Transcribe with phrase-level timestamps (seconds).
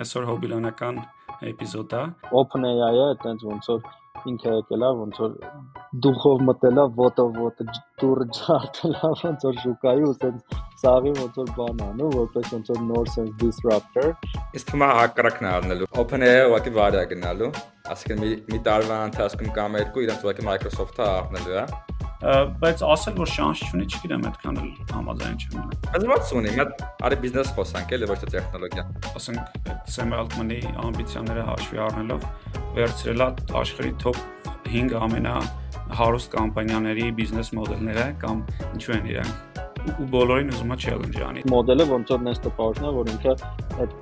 [0.00, 0.98] Այսօր հոբիլոնական
[1.50, 1.98] էպիզոդ է։
[2.40, 3.82] OpenAI-ը այտենց ոնց որ
[4.30, 5.34] ինքը եկել է ոնց որ
[6.06, 7.66] դուխով մտել է ոտո ոտը
[8.00, 12.72] դուրը ջարդել է ոնց որ շուկայի ու այտենց սաղի ոնց որ բան անում որպես ոնց
[12.72, 14.08] որ նոր sense disruptor
[14.56, 17.54] Իսկ թվում է հակառակն է առնելու OpenAI-ը ուղղակի վարի է գնալու
[17.96, 21.64] ասիկան մի մի տարվա ընթացքում կամ երկու իրենց ուղղակի Microsoft-ը առնելու է
[22.20, 27.18] բայց ասել որ շանս չունի, չգիտեմ այդքան էլ համաձայն չեմ։ Բայց ո՞նց ունի, մենք արի
[27.24, 28.84] բիզնես խոսանք էլի ոչ թե տեխնոլոգիա։
[29.20, 32.26] Ասենք Sam Altman-ի ամբիցիաները հաշվի առնելով
[32.76, 33.30] վերցրել է
[33.64, 34.20] աշխարհի top
[34.68, 35.36] 5 ամենա
[36.00, 39.49] հարուստ կամպանիաների բիզնես մոդելները կամ ինչու են իրանք
[40.00, 43.34] ու բոլորին ուզում է challenge անի։ Մոդելը ոնց որ նես տպավորն է, որ ինքը
[43.80, 43.92] այդ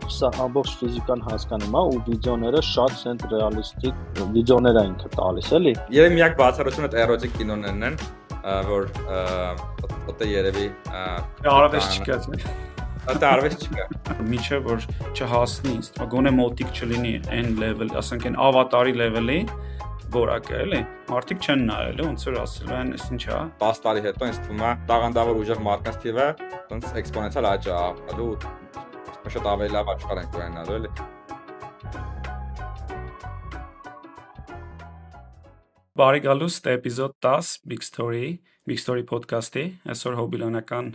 [0.45, 6.19] ամբողջ ֆիզիկան հասկանում է ու վիդեոները շատ սենտ ռեալիստիկ վիդեոներ է ինքը տալիս, էլի։ Երևի
[6.19, 8.01] միակ բացառությունը այդ էրոտիկ կինոներն են,
[8.69, 8.89] որ
[10.09, 10.67] ոտը երևի
[11.53, 12.19] արավես չկա։
[13.09, 13.85] Դա արվես չկա։
[14.29, 14.83] Միջը որ
[15.17, 15.77] չհասնի,
[16.13, 19.39] գոնե մոտիկ չլինի այն level, ասենք այն ավատարի level-ի,
[20.09, 20.79] որակը, էլի։
[21.09, 24.63] Մարդիկ չեն նայել, ոնց որ ասել են, «Էս ինչ է»։ 10 տարի հետո ինձ թվում
[24.65, 26.27] է տաղանդավոր ուժեղ մարդկանց թիվը
[26.71, 28.31] ոնց էքսպոնենցիալ աճ է ապրելու
[29.35, 30.91] շատ ավելի լավ աշխարհ ենք ունենալու, էլի։
[35.99, 38.27] Բարի գալուստ էպիզոդ 10 Big Story,
[38.65, 40.93] Big Story podcast-ի, այսօր հոբիլոնական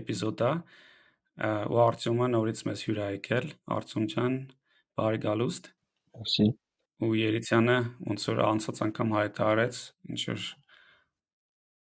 [0.00, 0.52] էպիզոդ է։
[1.70, 4.38] Ու Արտյոմը նորից մեզ հյուր է եկել։ Արտյոմ ջան,
[4.98, 5.74] բարի գալուստ։
[6.16, 6.54] Merci
[7.04, 7.76] ու Երիցյանը
[8.08, 9.80] ոնց որ անցած անգամ հայտարարեց
[10.12, 10.46] ինչ որ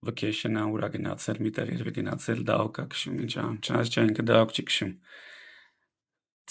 [0.09, 4.65] vacation-ը ուրա գնացել, միտեղ երբ գնացել, դաոկա քշում, ինչ ան, չնայած չէ ինքը դաոկ չի
[4.71, 4.93] քշում։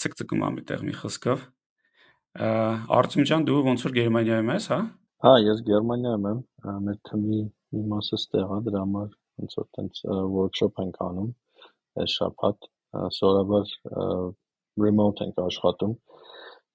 [0.04, 1.44] Ցկցկում ա միտեղ մի խոսքով։
[2.98, 4.80] Արտում ջան, դու ոնց որ Գերմանիայում ես, հա։
[5.24, 6.40] Հա, ես Գերմանիայում եմ,
[6.88, 7.40] մեր թմի
[7.74, 10.02] մի մասը ստեղ է, դրա համար ոնց որ տենց
[10.34, 11.30] workshop ենք անում
[12.02, 12.68] այս շաբաթ,
[13.18, 13.72] սովորաբար
[14.82, 15.94] remote ենք աշխատում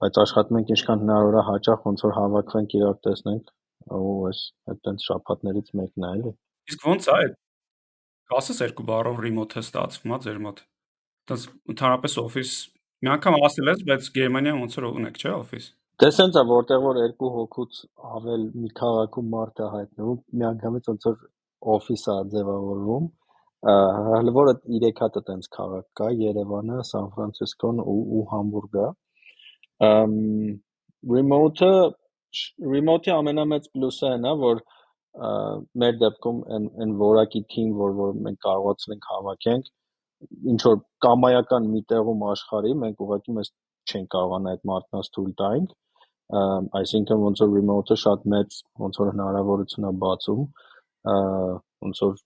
[0.03, 3.53] բայց աշխատում ենք ինչքան հնարավոր է հաճախ ոնց որ հավաքվենք իրար տեսնենք
[4.00, 4.41] ու այս
[4.73, 6.33] այդտենց շաբաթներից մեկն է էլի
[6.73, 7.35] իսկ ոնց է այդ
[8.40, 10.63] ասես երկու բառով remote-ը ստացվում է ձեր մոտ
[11.31, 12.56] դες ընդհանրապես office
[13.03, 15.69] մի անգամ ասել ես բայց Գերմանիայում ոնց որ ունեք չէ office
[16.00, 17.79] Դե սենց է որտեղ որ երկու հոգուց
[18.18, 21.18] ավել մի քաղաքում մարդ է հայտնվում միանգամից ոնց որ
[21.75, 23.09] office-ը ձևավորվում
[23.68, 28.85] հələ որը 3 հատ է տենց քաղաք կա Երևանը, Սան Ֆրանցիսկոն ու ու Համբուրգը
[29.79, 31.72] Remote-ը
[32.72, 34.62] remote-ի ամենամեծ պլյուսը այն է, որ
[35.81, 39.72] մեր դեպքում այն այն որակի team, որ որ մենք կարողացել ենք հավաքենք,
[40.53, 43.51] ինչ որ կամայական մի տեղում աշխարհի, մենք ուղղակի մեզ
[43.90, 45.75] չենք կարողանա այդ մարդկանց թույլ տանք,
[46.79, 50.41] այսինքն ոնց որ remote-ը շատ մեծ ոնց որ հնարավորություն է բացում,
[51.88, 52.17] ոնց որ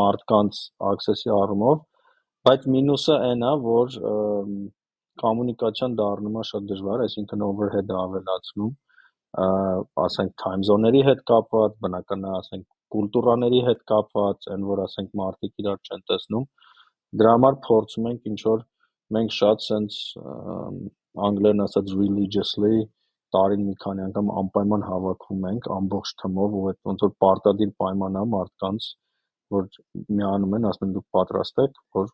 [0.00, 0.62] մարդկանց
[0.92, 1.82] access-ի առումով,
[2.48, 3.98] բայց մինուսը այն է, որ
[5.20, 8.72] կոմունիկացիան դառնում է շատ դժվար, այսինքն overhead-ը ավելացնում,
[10.06, 15.62] ասենք time zone-ների հետ կապված, բնական է, ասենք կուլտուրաների հետ կապված, այն որ ասենք մարդիկ
[15.62, 16.48] իրար չեն տեսնում։
[17.20, 18.64] Դրա համար փորձում ենք ինչ որ
[19.16, 20.00] մենք շատ sense
[21.28, 22.82] անգլերեն ասած religiously
[23.36, 28.18] տարին մի քանի անգամ անպայման հավաքվում ենք ամբողջ թմով ու այդ ոնց որ պարտադիր պայման
[28.20, 28.88] է մարդկանց
[29.54, 29.68] որ
[30.18, 32.12] միանում են, ասում են դուք պատրաստ եք, որ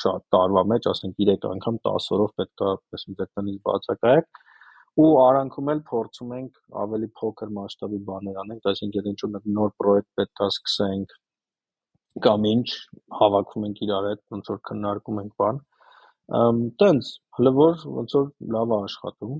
[0.00, 4.42] շատ տարվա մեջ, ասենք 3 անգամ 10 օրով պետք է այսպես ձեր տնից բացակայեք
[4.94, 10.10] ու արանքում էլ փորձում ենք ավելի փոքր մասշտաբի բաներ անենք, այսինքն եթե ինչ-որ նոր պրոյեկտ
[10.20, 11.14] պետք է սկսենք
[12.26, 12.68] կամ ինչ
[13.20, 15.58] հավաքվում ենք իրար հետ, ոնց որ քննարկում ենք բան։
[16.82, 19.34] Տենց, հələ որ ոնց որ լավ է աշխատում։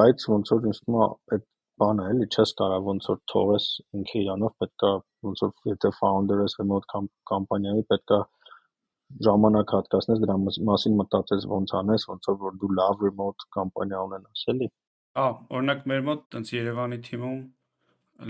[0.00, 1.44] Բայց ոնց որ ինձ թվում է այդ
[1.80, 3.66] բան է, էլի չես կարող ոնց որ թողես
[3.98, 4.90] ինքը իրանով պետքա
[5.28, 6.88] ոնց որ եթե founder ես remote
[7.30, 8.20] կամպանիայի պետքա
[9.26, 10.36] ժամանակ հատկացնես դրա
[10.70, 14.68] մասին մտածես ոնց անես, ոնց որ դու լավ remote կամպանիա ունենաս, էլի։
[15.16, 17.38] Ահա, օրինակ մեր մոտ տենց Երևանի թիմում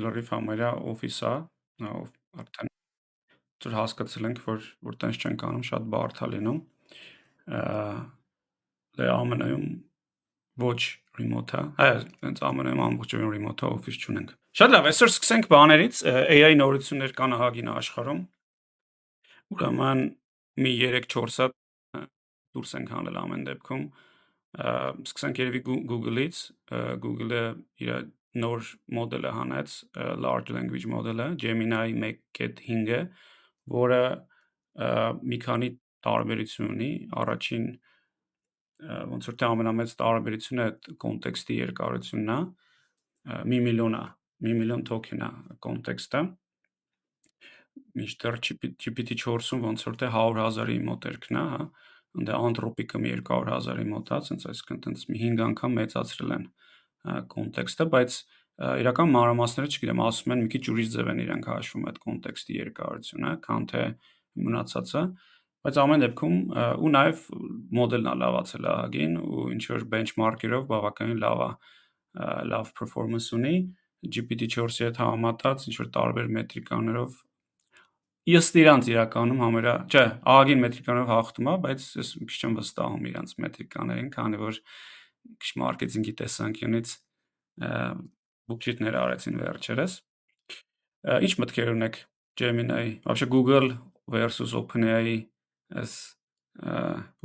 [0.03, 1.35] լրիվ համարյա օֆիս է,
[2.43, 2.73] արդեն
[3.65, 6.61] ծուր հասկացել ենք, որ որ տենց չենք անում, շատ բարդ է լինում։
[8.97, 9.67] Դե ԱՄՆ-ում
[10.61, 10.81] ոչ
[11.17, 11.89] remote-ը, հա,
[12.25, 17.71] հենց ԱՄՆ-ում ամբողջովին remote-ը office չունենք։ Շատ լավ, այսօր սկսենք բաներից, AI նորություններ կան ահագին
[17.77, 18.21] աշխարհում։
[19.57, 20.03] Ուրեմն
[20.65, 21.57] մի 3-4 հատ
[22.57, 23.83] դուրս ենք հանել ամեն դեպքում։
[25.07, 25.61] Սկսենք երևի
[25.93, 26.39] Google-ից,
[27.05, 27.43] Google-ը
[27.85, 28.07] իր
[28.37, 29.75] նոր մոդելը հանեց,
[30.25, 33.01] large language մոդելը, Gemini 1.5-ը,
[33.77, 34.01] որը
[35.33, 35.71] մի քանի
[36.07, 36.91] տարբերություն ունի։
[37.23, 37.69] Առաջին
[38.85, 42.41] ոնց որ թե ամենամեծ տարբերությունը այդ կոնտեքստի երկարությունն է
[43.51, 44.03] մի միլիոն է
[44.47, 45.31] մի միլիոն token է
[45.67, 46.21] կոնտեքստը
[47.97, 48.39] միշտեր
[48.85, 51.61] GPT4-ում ոնց որ թե 100 հազարի մոտերքն է, հա,
[52.17, 52.31] ընդ
[53.05, 56.45] մի 200.000-ի մոտ է, ասենց այսինքն տենց մի 5 անգամ մեծացրել են
[57.33, 58.19] կոնտեքստը, բայց
[58.57, 63.33] իրական մանրամասները, չգիտեմ, ասում են մի քիչ ուրիշ ձև են իրենք հաշվում այդ կոնտեքստի երկարությունը,
[63.47, 63.83] քան թե
[64.47, 65.03] մնացածը,
[65.66, 66.38] բայց ամեն դեպքում
[66.82, 67.26] ու նաև
[67.78, 71.50] մոդելն է լավացել ահագին ու ինչ որ benchmark-երով բավականին լավ է
[72.52, 73.56] լավ performance ունի
[74.02, 77.20] GPT-4-ի հետ համեմատած ինչ որ տարբեր մետրիկաներով
[78.22, 83.08] ըստ իրանց իրականում համերա, չէ, ահագին մետրիկաներով հաղթում է, բայց ես մի քիչ չեմ վստահում
[83.12, 84.60] իրանց մետրիկաներին, քանի որ
[85.42, 86.94] քիչ մարքեթինգի տեսանկյունից
[88.52, 89.98] բուքշիթներ արեցին վերջերս։
[91.26, 92.00] Ինչ մտքեր ունեք
[92.38, 93.78] Gemini, вообще Google
[94.08, 95.28] versus OpenAI,
[95.73, 95.95] այս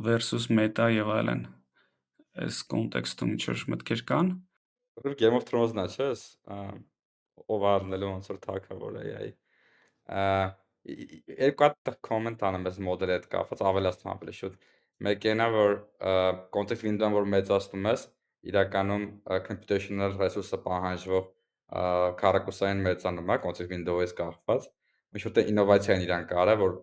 [0.01, 1.43] versus Meta եւ այլն։
[2.41, 4.33] Այս կոնտեքստում ինչ որ մտքեր կան։
[5.19, 6.09] Game of Thrones-ն է, չէ՞,
[7.51, 9.31] ով առնելու ոնց որ թակավոր AI
[10.81, 14.55] երկու հատ կոմենտ անեմ այս մոդելի հետ կապված, ավելացնում ավելի շուտ։
[15.05, 15.75] Մեկն է, որ
[16.55, 18.05] context window-ն որ մեծացնում ես,
[18.51, 19.05] իրականում
[19.47, 21.27] computational resource-ը պահանջվող
[22.21, 24.67] քառակուսային մեծանում է context window-ից կախված։
[25.11, 26.75] Ինչ որ տե ինովացիա են իրան կարել, որ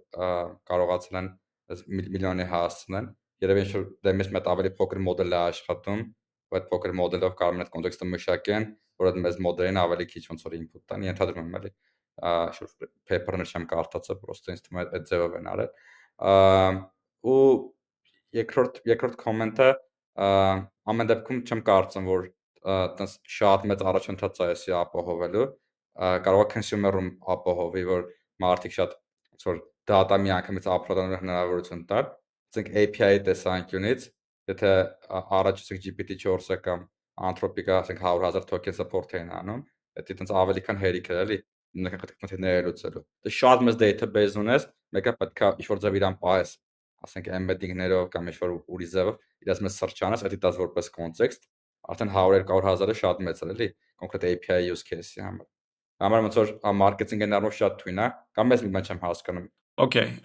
[0.71, 1.31] կարողացել են
[1.69, 3.09] միլիոնի հասցնեն։
[3.45, 6.01] Երևի ինչ որ դեմից մեծ ավելի փոքր մոդել է աշխատում,
[6.49, 8.67] ու այդ փոքր մոդելով կարող են այդ կոնտեքստը մշակեն,
[8.99, 11.73] որ այդ մեծ մոդելին ավելի քիչ ոնց որ input տան, ենթադրում եմ էլի
[12.59, 15.71] շուտ paper-ը չեմ կարդացա, պրոստը ինձ թվում է այդ ձևով են արել։
[17.29, 17.43] ու
[18.39, 19.69] երկրորդ երկրորդ կոմենտը
[20.19, 22.27] ամեն դեպքում չեմ կարծում որ
[22.69, 25.47] այտենց շատ մեծ առաջընթաց է էսի ապահովելու
[26.27, 28.05] կարող է consumer-ում ապահովի որ
[28.45, 34.07] մարդիկ շատ ոնց որ data մի անգամից upload-անելու հնարավորություն տալ ասենք API-ի տեսանկյունից
[34.49, 34.73] եթե
[35.39, 36.87] առաջ ասենք GPT-4-ը կամ
[37.19, 39.63] Anthropic-ը ասենք 100.000 token support էին անում,
[39.99, 41.39] դա այտենց ավելի քան հերիք է, էլի
[41.85, 46.53] նկատի խնդիրները լուծելու։ Դե շատ մեծ database ունես, մեկը պետքա ինչ-որ ձև իրան պահես,
[47.09, 51.47] ասենք embedding-ներով կամ ինչ-որ ուրիշ ձևով իրաց մեծ սրճանես, դա դիտած որպես context,
[51.93, 53.69] արդեն 100-200 հազարը շատ մեծ է, էլի,
[54.03, 55.47] կոնկրետ API use case-ի համար։
[55.99, 58.09] Համար ոնց որ մարքեթինգի ներմով շատ թույն է,
[58.39, 59.47] կամ ես մի բան չեմ հասկանում։
[59.79, 60.17] Okay,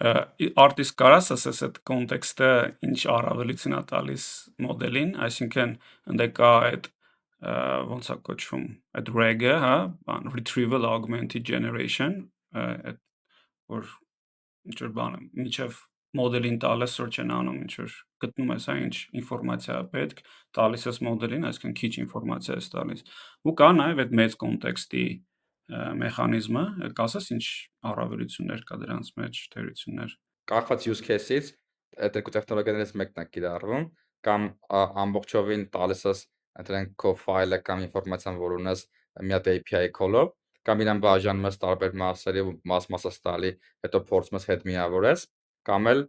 [0.58, 2.50] արտիստ կարաս ասես այդ կոնտեքստը
[2.88, 4.24] ինչ առավելություն է տալիս
[4.64, 5.74] մոդելին, այսինքն
[6.10, 6.88] ընդ կա այդ
[7.92, 8.64] ոնց է կոչվում
[8.98, 9.76] այդ RAG-ը, հա,
[10.08, 12.16] բան retrieval augmented generation,
[12.54, 12.98] այդ
[13.70, 13.92] որ
[14.72, 15.78] ինչ որ բանը միջև
[16.18, 20.20] մոդելին տալիս search են անում ինչ որ գտնում ես այն ինչ ինֆորմացիա պետք
[20.58, 23.06] տալիս ես մոդելին այսինքն քիչ ինֆորմացիա ես տալիս
[23.44, 25.04] ու կա նաև այդ մեծ կոնտեքստի
[26.04, 26.64] մեխանիզմը
[26.98, 27.44] կասես ինչ
[27.90, 30.16] առավելություններ կա դրանց մեջ թերություններ
[30.50, 31.52] կախված use case-ից
[32.04, 33.86] այդ երկու տեխնոլոգիաներից մեկն է կիրառվում
[34.28, 36.24] կամ ամբողջովին տալիս ես
[36.62, 38.82] դրանք քո ֆայլը կամ ինֆորմացիան, որ ունես
[39.26, 40.30] մի հատ API call-ով,
[40.68, 43.50] կամ իրան բաժանում ես տարբեր մասերի ու մաս-մասս տալի,
[43.84, 45.24] հետո փորձում ես հետ միավորես,
[45.68, 46.02] կամ էլ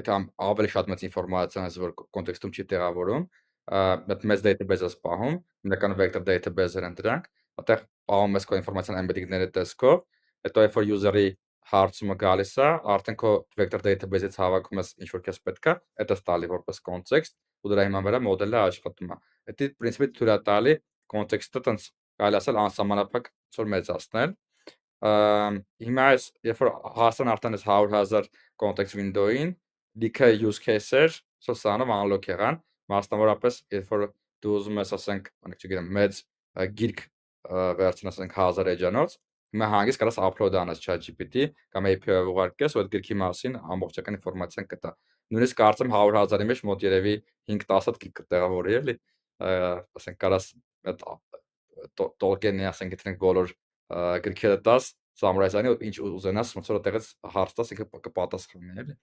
[0.00, 0.18] եթե
[0.48, 3.26] ավելի շատ մեծ ինֆորմացիա ես, որ կոնտեքստում չի տեղավորում,
[3.74, 7.28] այդ մեծ database-ը պահում, հիմնական vector database-եր են դրանք,
[7.60, 10.04] այդտեղ պահում ես քո ինֆորմացիան embedding-ների տեսքով,
[10.44, 11.26] հետո երբ որ user-ի
[11.72, 15.72] հարցումը գալիս է, արդեն քո vector database-ից հավաքում ես ինչ որ քեզ պետքա,
[16.04, 19.16] դա ստալի որպես context ու դրա հիման վրա մոդելը աշխատում է։
[19.48, 20.74] Դա պրինցիպի թույլ է տալի
[21.14, 21.86] կոնտեքստը տենց
[22.20, 24.34] կարելի ասել անսահմանափակ ծոր մեծացնել։
[25.84, 28.28] Հիմա այս երբ որ հասան արդեն այս 100.000
[28.60, 29.56] context window-ին,
[30.04, 32.60] լիքը use case-եր սոսանով unlock եղան,
[32.92, 34.06] մասնավորապես երբ որ
[34.44, 36.22] դու ուզում ես ասենք, անեք չգիտեմ, մեծ
[36.78, 37.04] գիրք
[37.50, 39.16] վերցնես ասենք 1000 էջանոց,
[39.54, 44.66] հիմա հանգիստ կարաս upload անես ChatGPT կամ API-ով ուղարկես ու այդ գրքի մասին ամբողջական ինֆորմացիան
[44.72, 44.92] կտա
[45.34, 47.14] նույնիսկ կարծեմ 100.000-ի մեջ մոտ երևի
[47.52, 48.94] 5-10 հատ կտեղավորի էլի
[49.44, 50.48] ասենք կարաս
[50.90, 51.04] այդ
[52.24, 53.54] տոկենի ասենք գտնենք բոլոր
[54.24, 58.96] գրքերը տաս summarize-անի ինչ ուզենաս ոնց որ այդտեղից հարց տաս ինքը կպատասխանի էլի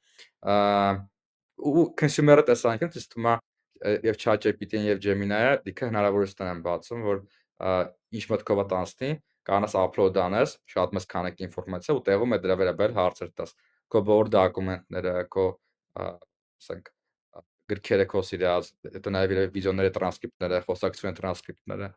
[1.71, 3.35] ու consumer-ը ինձ թվում է
[3.81, 7.21] եւ ChatGPT-ին եւ Gemini-ը դիքը հնարավորություն են բացում որ
[7.61, 9.11] ինչ մտքով է տանցնի
[9.51, 13.53] կանաս upload անես շատ մեծ քանակի ինֆորմացիա ու տեղում է դրա վերաբերյալ հարցեր տաս
[13.91, 15.45] քո բոլոր դոկումենտները քո
[16.01, 16.91] ասենք
[17.71, 21.89] գրքերը քո սիրած, հետո նաև իր վիդեոների տրանսկրիպտները, խոսակցության տրանսկրիպտները,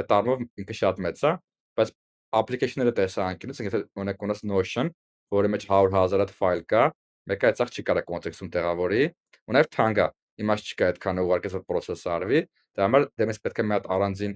[0.00, 1.32] այդ առումով ինքը շատ մեծ է,
[1.78, 1.92] բայց
[2.40, 4.90] application-ները տեսանկյունից, եթե օրինակ ունես Notion,
[5.34, 6.84] որի մեջ 100.000 հատ ֆայլ կա,
[7.30, 9.02] մեկը այդքան չի կարող կոնտեքստում տեղավորի,
[9.46, 10.06] ու նաև թանկա,
[10.40, 12.40] իմաստ չկա այդքան ուղարկես որ process արվի,
[12.74, 14.34] դա համար դեմից պետք է մի հատ առանձին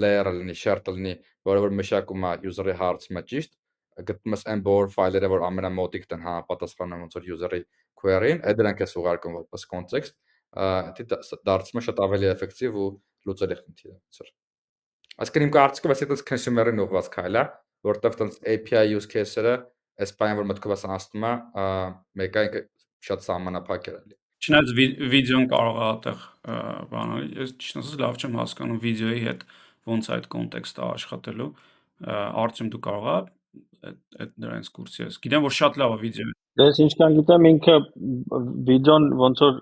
[0.00, 1.14] layer լինի, share լինի,
[1.48, 3.52] որը որ մշակում է user-ի հարցը ճիշտ,
[4.08, 7.60] գտնում ես այն բոլոր ֆայլերը, որ ամենամոտիկ տեն համապատասխանում ոնց որ user-ի
[8.00, 10.16] query-ին, այդ դրանք ես ուղարկում որպես context,
[10.54, 12.88] դա դարձում է շատ ավելի էֆեկտիվ ու
[13.28, 14.32] լուծելի խնդիր է ոնց որ։
[15.14, 17.44] Այսինքն իմ կարծիքով այս այդպես consumer-ին ուղղված քայլ է,
[17.86, 19.54] որտեղ տենց API use case-երը
[20.02, 21.34] այս բանը որ մտքովս անցնում է,
[22.18, 22.64] մեկը
[23.04, 24.72] շատ սահմանափակ էր էլի։ Չնայած
[25.14, 26.24] վիդեոն կարող է այդտեղ
[26.90, 29.46] բանալ, ես ճիշտ ասած լավ չեմ հասկանում վիդեոյի հետ
[29.94, 31.48] ոնց այդ կոնտեքստը աշխատելու։
[32.44, 33.32] Արդյոք դու կարող ես
[33.84, 37.76] այդ դրանց կուրսի ես։ Գիտեմ որ շատ լավ է վիդեոն։ Դες ինչքան գիտեմ ինքը
[38.68, 39.58] վիդեոն ոնց որ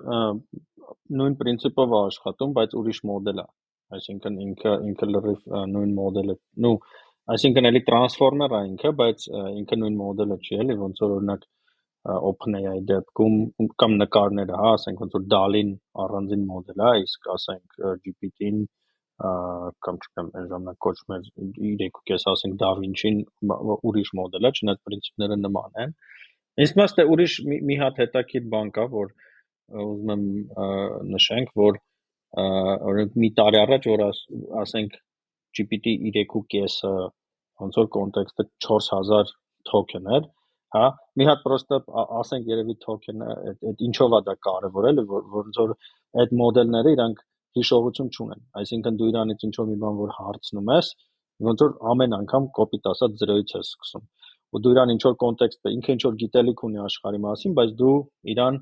[1.23, 3.47] նույն principle-ով է աշխատում, բայց ուրիշ մոդել է։
[3.97, 6.77] Այսինքն ինքը ինքը լրիվ նույն մոդելը, նու
[7.33, 11.45] այսինքն էլի transformer է ինքը, բայց ինքը նույն մոդելը չի էլի, ոնց որ օրինակ
[12.03, 13.35] OpenAI դեպքում
[13.79, 18.65] կամ նկարները, հա, ասենք ոնց որ DALL-ին առանձին մոդել է, իսկ ասենք GPT-ին
[19.23, 21.29] կամ չգիտեմ, այն ժամանակ կոչվում էր
[21.59, 23.21] 3.5, ասենք Da Vinci-ին
[23.91, 25.95] ուրիշ մոդել է, չնայած principle-ները նման են։
[26.81, 27.37] մոտ է ուրիշ
[27.71, 29.15] մի հատ հետաքրքիր բան կա, որ
[29.87, 30.27] ուզում եմ
[31.15, 31.79] նշենք, որ
[32.43, 34.05] օրինակ մի տարի առաջ որ
[34.65, 34.99] ասենք
[35.59, 36.93] GPT 3.5-ը
[37.63, 39.33] ոնց որ կոնտեքստը 4000
[39.71, 40.29] token էր,
[40.73, 40.85] հա,
[41.21, 41.79] մի հատ պրոստը
[42.21, 43.29] ասենք երևի token-ը
[43.71, 45.75] այդ ինչով է դա կարևոր էլի, որ ոնց որ
[46.23, 47.23] այդ մոդելները իրանք
[47.59, 50.91] հիշողություն չունեն։ Այսինքն դու իրանից ինչ որ մի բան որ հարցնում ես,
[51.49, 54.05] ոնց որ ամեն անգամ կոպիտ ասած 0-ից ես սկսում։
[54.53, 57.95] Ու դու իրան ինչ որ կոնտեքստը, ինքը ինչ որ գիտելիք ունի աշխարհի մասին, բայց դու
[58.33, 58.59] իրան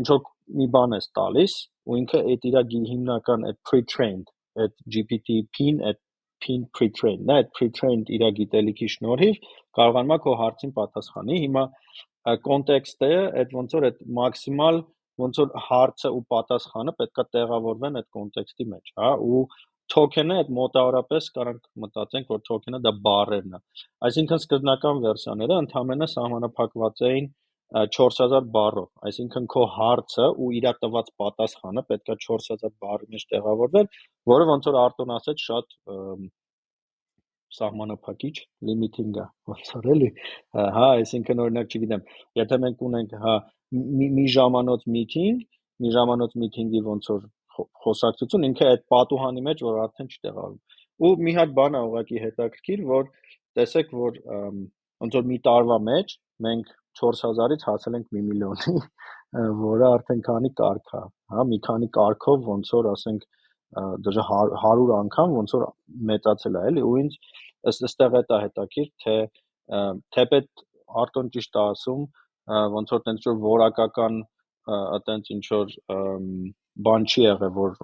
[0.00, 0.20] ինչ որ
[0.60, 1.54] մի բան ես տալիս,
[1.90, 2.58] ու ինքը այդ իր
[2.90, 6.00] հիմնական այդ pre-trained, այդ GPT-ին, այդ
[6.44, 9.40] pin pre-trained, նա այդ pre-trained իր գիտելիքի շնորհիվ
[9.78, 11.64] կարողանում է քո հարցին պատասխանի։ Հիմա
[12.46, 14.80] կոնտեքստը այդ ոնց որ այդ մաքսիմալ
[15.20, 19.42] ոնց որ հարցը ու պատասխանը պետքա տեղավորվեն այդ կոնտեքստի մեջ, հա, ու
[19.94, 23.60] token-ը այդ մոտավորապես կարանք մտածենք, որ token-ը դա բառերն է։
[24.08, 27.28] Այսինքն սկզբնական վերսիաները ընդհանրապես սահմանափակված էին
[27.70, 34.00] 4000 բառով, այսինքն քո հարցը ու իր տված պատասխանը պետքա 4000 բառի մեջ տեղավորվեր,
[34.32, 35.76] որը ոնց որ Արտոն ասաց, շատ
[37.56, 38.34] սահմանափակիչ
[38.68, 40.10] limiting է ոնց որ էլի
[40.76, 42.04] հա այսինքն օրինակ չգիտեմ
[42.40, 43.34] եթե մենք ունենք հա
[44.16, 45.40] մի ժամանոց meeting
[45.82, 47.26] մի ժամանոց meeting-ի ոնց որ
[47.84, 52.84] խոսակցություն ինքը այդ պատուհանի մեջ որ արդեն չտեղավորվում ու մի հատ բան է ուղղակի հետաքրքիր
[52.90, 53.10] որ
[53.58, 54.20] տեսեք որ
[55.04, 56.16] ոնց որ մի տարվա մեջ
[56.46, 58.80] մենք 4000-ից հասել ենք 1 միլիոնի
[59.60, 61.02] որը արդեն քանի կարգ է
[61.34, 63.28] հա մի քանի կարգով ոնց որ ասենք
[64.06, 65.66] դժը 100 անգամ ոնց որ
[66.10, 67.18] մեծացել է էլի ու ինձ
[67.70, 69.16] ըստ ըստեղ է դա հետաքրիր թե
[70.16, 70.66] թեպետ
[71.00, 72.04] Արտոն ճիշտ է ասում
[72.74, 74.20] ոնց որ տենց որ որակական
[74.76, 75.74] այտենց ինչ որ
[76.86, 77.78] բան չի եղել որ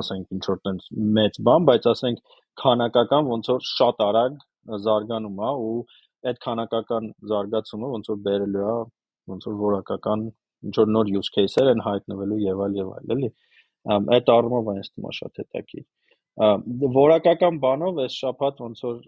[0.00, 4.44] ասենք ինչ որ տենց մեծ բան բայց ասենք քանակական ոնց որ շատ արագ
[4.86, 5.78] զարգանում է ու
[6.29, 8.75] այդ քանակական զարգացումը ոնց որ բերելու է
[9.33, 10.27] ոնց որ որակական
[10.65, 13.31] ինչ որ նոր use case-եր են հայտնվելու եւ այլ եւ այլ էլի
[14.17, 15.85] այդ առումով այն ստումա շատ հետաքրքիր
[16.99, 19.03] որակական բանով այս շփաթ ոնց որ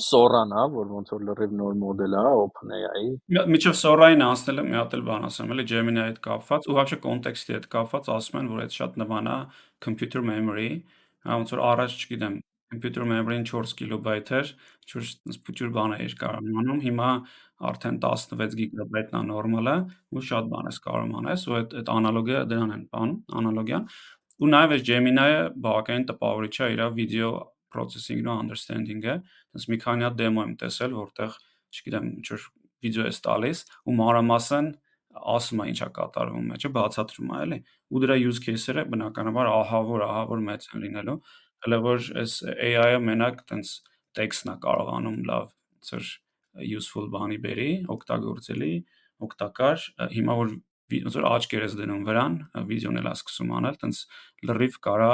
[0.00, 3.08] Sora-ն է, որ ոնց որ լրիվ նոր մոդել է OpenAI-ի։
[3.52, 7.56] Միջով Sora-ին անցնելը մի հատ էլ բան ասեմ, էլի Gemini-ի հետ կապված, ու вообще կոնտեքստի
[7.56, 9.36] հետ կապված ասում են, որ այդ շատ նման է
[9.84, 10.70] computer memory,
[11.28, 12.38] հա ոնց որ առաջ, չգիտեմ,
[12.71, 14.49] computer memory-ին 4 կիլոբայթ էր,
[14.83, 15.11] ինչ-որ
[15.47, 17.09] փոքր բան էր կարող անում, հիմա
[17.67, 19.75] արդեն 16 գիգաբայթն է նորմալը,
[20.13, 23.87] ու շատ բան ես կարող անես, ու այդ այդ անալոգիա դրան են բան, անալոգիան։
[24.37, 27.31] Ու նաև այս Gemini-ը բավականին տպավորիչ է իր վիդեո
[27.73, 29.15] processing-ն ու understanding-ը,
[29.57, 31.39] դες մի քանի հատ դեմո եմ տեսել, որտեղ,
[31.73, 32.45] չգիտեմ, ինչ որ
[32.85, 34.69] վիդեո ես տալիս ու մանրամասն
[35.17, 37.57] ասում է ինչա կատարվում մեջը, բացատրում է, էլի։
[37.89, 41.17] Ու դրա use case-երը բնականաբար ահա որ, ահա որ մեծ են լինելու,
[41.65, 43.73] հələ որ այս AI-ը մենակ տենց
[44.17, 45.51] տեքստն է կարողանում լավ
[45.87, 46.13] ծր
[46.77, 48.71] useful բանի բերի, օգտագործելի,
[49.27, 49.83] օգտակար,
[50.13, 50.55] հիմա որ
[50.87, 52.35] ոնց որ աչքեր ես դնում վրան,
[52.69, 54.01] վիդեոն էլ ասկսում անել, տենց
[54.47, 55.11] լրիվ կարա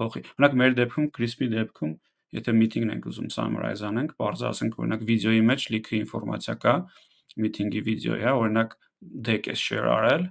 [0.00, 1.92] փոխի։ Օրինակ մեր դեպքում Crispy դեպքում
[2.32, 6.74] եթե meeting-ն ենք ուզում summarize անենք, բարձր ասենք օրինակ վիդեոյի մեջ լիքը ինֆորմացիա կա,
[7.42, 8.76] վիդեոյի, հա, օրինակ
[9.28, 10.24] deck է share արել,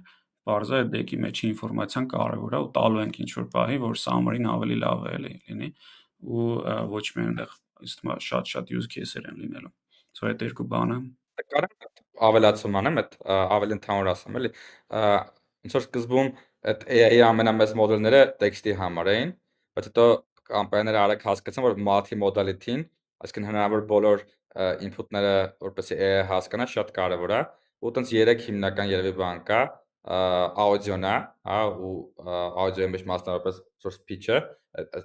[0.48, 4.48] բարձր այդ deck-ի մեջի ինֆորմացիան կարևոր է ու տալու ենք ինչ որ բահի, որ summary-ն
[4.52, 5.68] ավելի լավ է լինի
[6.22, 6.46] ու
[6.92, 7.56] ոչ միայն այնտեղ
[7.88, 9.72] իստմա շատ-շատ use case-եր են լինելու։
[10.12, 10.96] So այդ երկու բանը
[11.52, 11.72] Կարամ
[12.22, 14.50] ավելացում անեմ, այդ ավելի ընդհանուր ասեմ, էլի։
[14.92, 16.28] Ոնց որ սկզբում
[16.72, 19.32] այդ AI-ի ամենամեծ մոդելները տեքստի համար էին,
[19.78, 20.06] բայց հետո
[20.52, 22.84] կամպանիաները արագ հասկացան, որ multi-modality-ին,
[23.24, 24.24] այսինքն հնարավոր բոլոր
[24.86, 25.34] input-ները
[25.66, 27.40] որպեսզի AI հասկանա շատ կարևոր է,
[27.82, 29.60] ու տենց 3 հիմնական երևի բան կա,
[30.02, 31.14] աուդիոն է,
[31.46, 31.94] հա, ու
[32.26, 34.38] աուդիոյի մեջ մասնավորապես source speech-ը,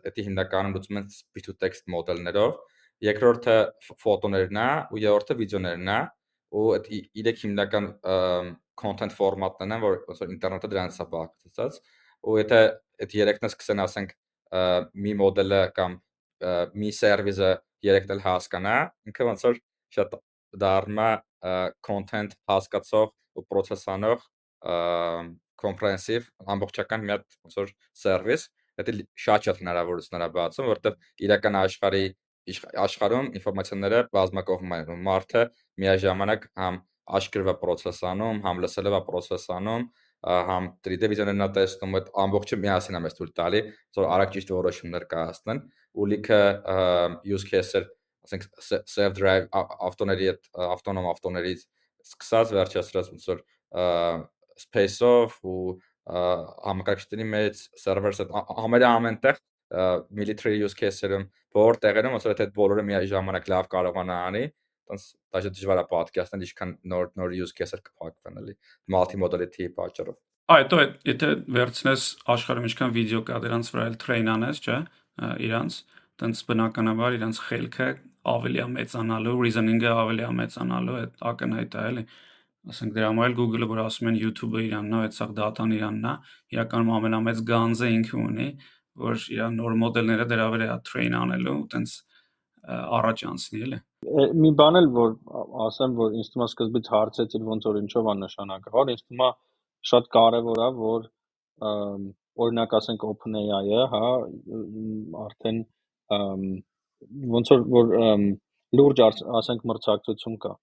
[0.08, 2.56] դա հիմնականում լուծում են speech to text մոդելներով,
[3.06, 3.58] երկրորդը
[4.02, 6.00] ֆոտոներն է ու երրորդը վիդեոներն է,
[6.58, 6.90] ու այդ
[7.22, 7.90] 3 հիմնական
[8.80, 11.80] content ֆորմատներն են, որ ոնց որ ինտերնետը դրանից է բաղկացած,
[12.26, 12.62] ու եթե
[13.06, 14.16] այդ երեքն սկսեն ասենք
[14.98, 15.98] մի մոդելը կամ
[16.78, 17.52] մի սերվիսը
[17.86, 18.76] երեքն էլ հասկանա,
[19.12, 19.60] ինքը ոնց որ
[19.98, 20.18] շատ
[20.64, 21.10] դառնա
[21.86, 24.26] content հասկացող ու process-անող
[25.58, 28.96] comprehensive ամբողջական մի հատ ոնց որ service, դա
[29.26, 32.06] շատ շատ հնարավորություններ է բացում, որովհետև իրական աշխարհի
[32.48, 35.42] աշխարհում ինֆորմացիաները բազմակողմային են։ Մարդը
[35.84, 36.78] միաժամանակ համ
[37.18, 39.84] աշկերվա process-անում, համ լսելով է process-անում,
[40.28, 43.62] համ 3D վիզիոներն է տեսնում, այդ ամբողջը միասին է մեզ թույլ տալի,
[43.98, 45.62] որ արագ ճիշտ որոշումներ կայացնեն,
[45.98, 46.40] ու լիքը
[47.32, 47.88] use case-եր,
[48.28, 48.48] ասենք
[48.92, 49.48] self drive
[49.88, 51.64] ավտոների այդ ավտոնոմ ավտոներից
[52.08, 53.44] սկսած վերջացրած ոնց որ
[54.64, 58.28] space-ով ու համակարգչների մեջ server-ը
[58.62, 59.42] համարյա ամենտեղ
[60.16, 64.44] military use case-երում բոլոր տեղերում ոնց որ այդ բոլորը մի ժամանակ լավ կարողանա անի
[64.88, 68.56] տոնց դաժե դժվար է պատկերացնել ինչքան նոր նոր use case-եր կփակվեն էլի
[68.96, 70.16] multi-modality պատճառով
[70.48, 74.78] Այդ դու եթե վերցնես աշխարհում ինչքան վիդեո կա դրանց վրա էլ train անես, չէ՞,
[75.44, 75.80] իրանց,
[76.22, 77.88] տենց բնականաբար իրանց խելքը
[78.32, 82.06] ավելի է մեծանալու, reasoning-ը ավելի է մեծանալու, այդ ակնհայտ է, էլի
[82.72, 86.08] ասենք դրա համար էլ Google-ը որ ասում են YouTube-ը իրանն է, այդ սա դատան իրանն
[86.08, 86.14] է,
[86.58, 88.48] իրականում ամենամեծ գանձը ինքը ունի,
[89.08, 91.96] որ իր նոր մոդելները դրա վրա train անելու, տենց
[92.68, 93.80] առաջ անցնի, էլի։
[94.38, 95.14] Մի բան էլ որ
[95.68, 99.30] ասեմ, որ ինձ թվում է սկզբից հարցեցիր ոնց որ ինչով է նշանակավոր, ինձ թվում է
[99.92, 101.08] շատ կարևոր է, որ
[102.48, 104.04] օրինակ ասենք OpenAI-ը, հա,
[105.24, 105.64] արդեն
[107.38, 107.96] ոնց որ որ
[108.78, 110.54] լուրջ ասենք մրցակցություն կա։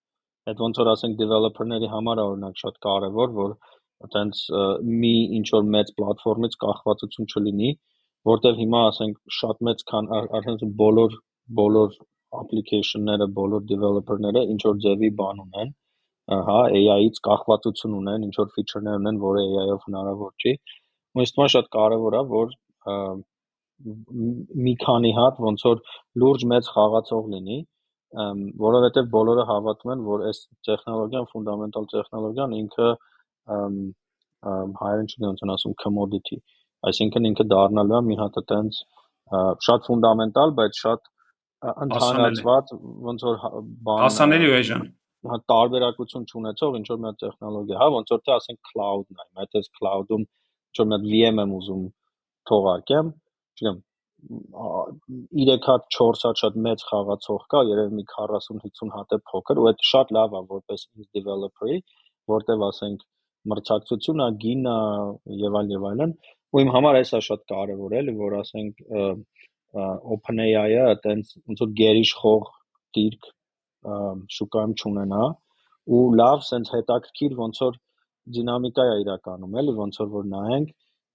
[0.51, 3.53] Այդ ոնց որ ասենք developer-ների համար է օրինակ շատ կարևոր, որ
[4.05, 4.41] այտենց
[5.03, 7.71] մի ինչ որ մեծ պլատֆորմից կախվածություն չլինի,
[8.31, 11.17] որտեղ հիմա ասենք շատ մեծ քան արդեն բոլոր
[11.61, 11.97] բոլոր
[12.43, 15.75] application-ները, բոլոր developer-ները ինչ որ ձևի բան ունեն,
[16.49, 20.55] հա, AI-ից կախվածություն ունեն, ինչ որ feature-ներ ունեն, որը AI-ով հնարավոր չի։
[21.15, 22.55] Ու է շատ կարևոր է, որ
[24.65, 25.81] մի քանի հատ ոնց որ
[26.23, 27.59] լուրջ մեծ խաղացող լինի,
[28.15, 32.89] որովհետև բոլորը հավատում են, որ այս տեխնոլոգիան, ֆունդամենտալ տեխնոլոգիան ինքը
[34.81, 36.39] հայերեն չգիտեմ ասում commodity,
[36.91, 38.83] այսինքն ինքը դառնալու է մի հատ այտենց
[39.67, 41.11] շատ ֆունդամենտալ, բայց շատ
[41.85, 42.75] ընդհանրացված
[43.09, 43.41] ոնց որ
[43.89, 44.87] բան հասանելի ու էժան
[45.33, 49.59] հա տարբերակություն չունեցող ինչ որ մի տեխնոլոգիա, հա, ոնց որ թե ասենք cloud-ն է, այդ
[49.61, 51.85] էս cloud-ում ինչ որ մի հատ VM եմ ուզում
[52.51, 53.13] թողարկեմ,
[53.55, 53.79] չգիտեմ
[54.25, 59.69] 3 հատ 4 հատ շատ մեծ խաղացող կա, երևի մի 40-50 հատ է փոքր, ու
[59.71, 60.87] այդ շատ լավ է որպես
[61.19, 61.79] developer-ի,
[62.35, 63.05] որտեվ ասենք
[63.53, 64.77] մրցակցությունն է, գինը
[65.45, 66.15] եւ այլ եւ այլն,
[66.55, 68.85] ու իմ համար էսա շատ կարեւոր է, էլի որ ասենք
[70.17, 72.53] OpenAI-ը այտենց ոնց որ գերիշխող
[72.99, 73.31] դիրք
[74.37, 75.25] շուկայում չունենա
[75.95, 77.81] ու լավ սենց հետաքրքիր ոնց որ
[78.35, 80.71] դինամիկա է իրականում, էլի ոնց որ որ նայենք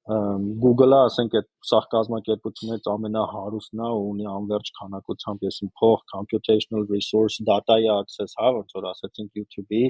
[0.07, 7.37] Google-ը, ասենք, այդ սախ կազմակերպություններից ամենահարուստն է ու ունի անվերջ քանակությամբ եսին փող, computational resource,
[7.49, 9.83] data-ի access, հա, ոնց որ ասացինք YouTube-ի,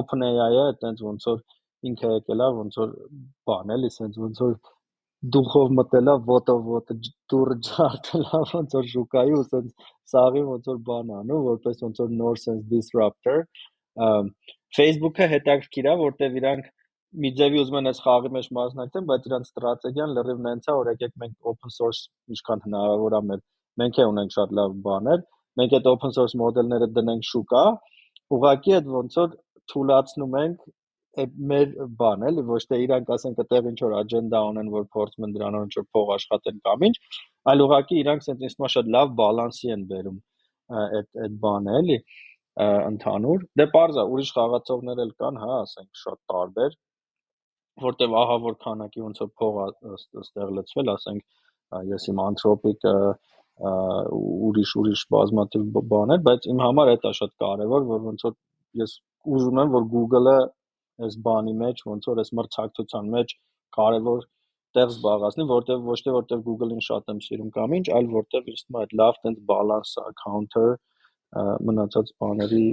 [0.00, 1.40] OpenAI-ը այտենց ոնց որ
[1.88, 2.92] ինքը եկել է ոնց որ
[3.48, 4.52] բան էլի, սենց ոնց որ
[5.34, 6.94] դուխով մտելա ոտով ոտը
[7.32, 12.14] դուրը ջարդելա ոնց որ շուկայի ու սենց սաղի ոնց որ բան անում որպես ոնց որ
[12.20, 13.44] նոր sense disruptor
[14.78, 16.70] Facebook-ը հետաքրքիր է որտեվ իրանք
[17.20, 20.90] մի ձևի ուզում են այս խաղի մեջ մասնակցեն, բայց իրանց ստրատեգիան լրիվ նենց է, որ
[20.92, 23.42] եկեք մենք open source ինչքան հնարավոր է մեր
[23.82, 25.24] մենք է ունենք շատ լավ բաներ,
[25.60, 27.64] մենք այդ open source մոդելները դնենք շուկա,
[28.36, 29.36] ուղղակի այդ ոնց որ
[29.72, 30.64] թույլաtsնում ենք
[31.22, 35.26] այդ մեր բան էլի ոչ թե իրանք ասենք այդտեղ ինչ որ աջենդա ունեն որ փորձում
[35.26, 36.94] են դրանով ինչ որ փող աշխատեն կամ ինչ
[37.52, 40.18] այլ ուղղակի իրանք ասենք ինձ շատ լավ բալանսի են բերում
[40.78, 41.98] այդ այդ բանը էլի
[42.62, 46.78] ընդհանուր դե parza ուրիշ խաղացողներ էլ կան հա ասենք շատ տարբեր
[47.80, 49.60] որտեվ ահա որ քանակի ոնց որ փող
[50.22, 52.94] ստեղ լցվել, ասենք ես իմ անթրոպիկը
[54.48, 58.36] ուրիշ ուրիշ բազմաթիվ բաներ, բայց իմ համար դա շատ կարևոր, որ ոնց որ
[58.82, 58.94] ես
[59.36, 60.36] ուզում եմ, որ Google-ը
[61.06, 63.34] այս բանի մեջ, ոնց որ այս մրցակցության մեջ
[63.76, 64.24] կարևոր
[64.76, 68.62] տեղ զբաղացնի, որտեվ ոչ թե որտեվ Google-ին շատ եմ սիրում կամ ինչ, այլ որտեվ ինձ
[68.62, 70.68] թվում է այդ լավ տենց բալանս counter
[71.68, 72.64] մնացած բաների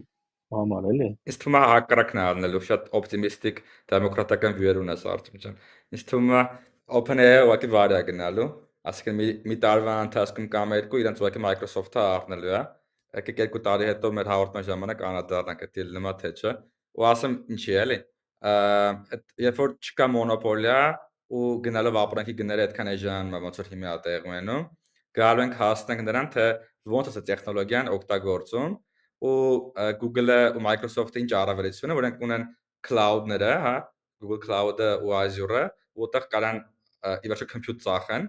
[0.55, 5.57] համար էլի։ Ինձ թվում է հակառակն է առնելու շատ օպտիմիստիկ դեմոկրատական վիեր ունես Արտուր ջան։
[5.95, 6.41] Ինձ թվում է
[6.99, 8.47] OpenAI ուղղակի վարի է գնալու,
[8.89, 12.61] ասիկան մի մի տարվա ընթացքում կամ երկու իրենց ուղղակի Microsoft-ը առնելու է։
[13.19, 16.51] Եկեք երկու տարի հետո մեր հաղորդման ժամանակ անդրադառնանք այդ դիլեմա թե չէ։
[16.99, 17.99] Ու ասեմ ինչի էլի։
[19.49, 20.81] երբ որ չկա մոնոպոլիա
[21.29, 24.61] ու գնալով ապրանքի գները այդքան էժան ոնց որ հիմա տեղ ունենում,
[25.19, 26.45] գալու ենք հասնենք նրան թե
[26.93, 28.77] ոնց է տեխնոլոգիան օգտագործում
[29.25, 29.37] ու
[30.01, 32.45] Google-ը ու Microsoft-ը ինչ առավելություն է, որ ենք ունեն
[32.87, 33.73] cloud-ները, հա,
[34.23, 35.63] Google Cloud-ը ու Azure-ը,
[36.03, 36.61] որտեղ կարան
[37.23, 38.27] ի վերջո compute ծախեն,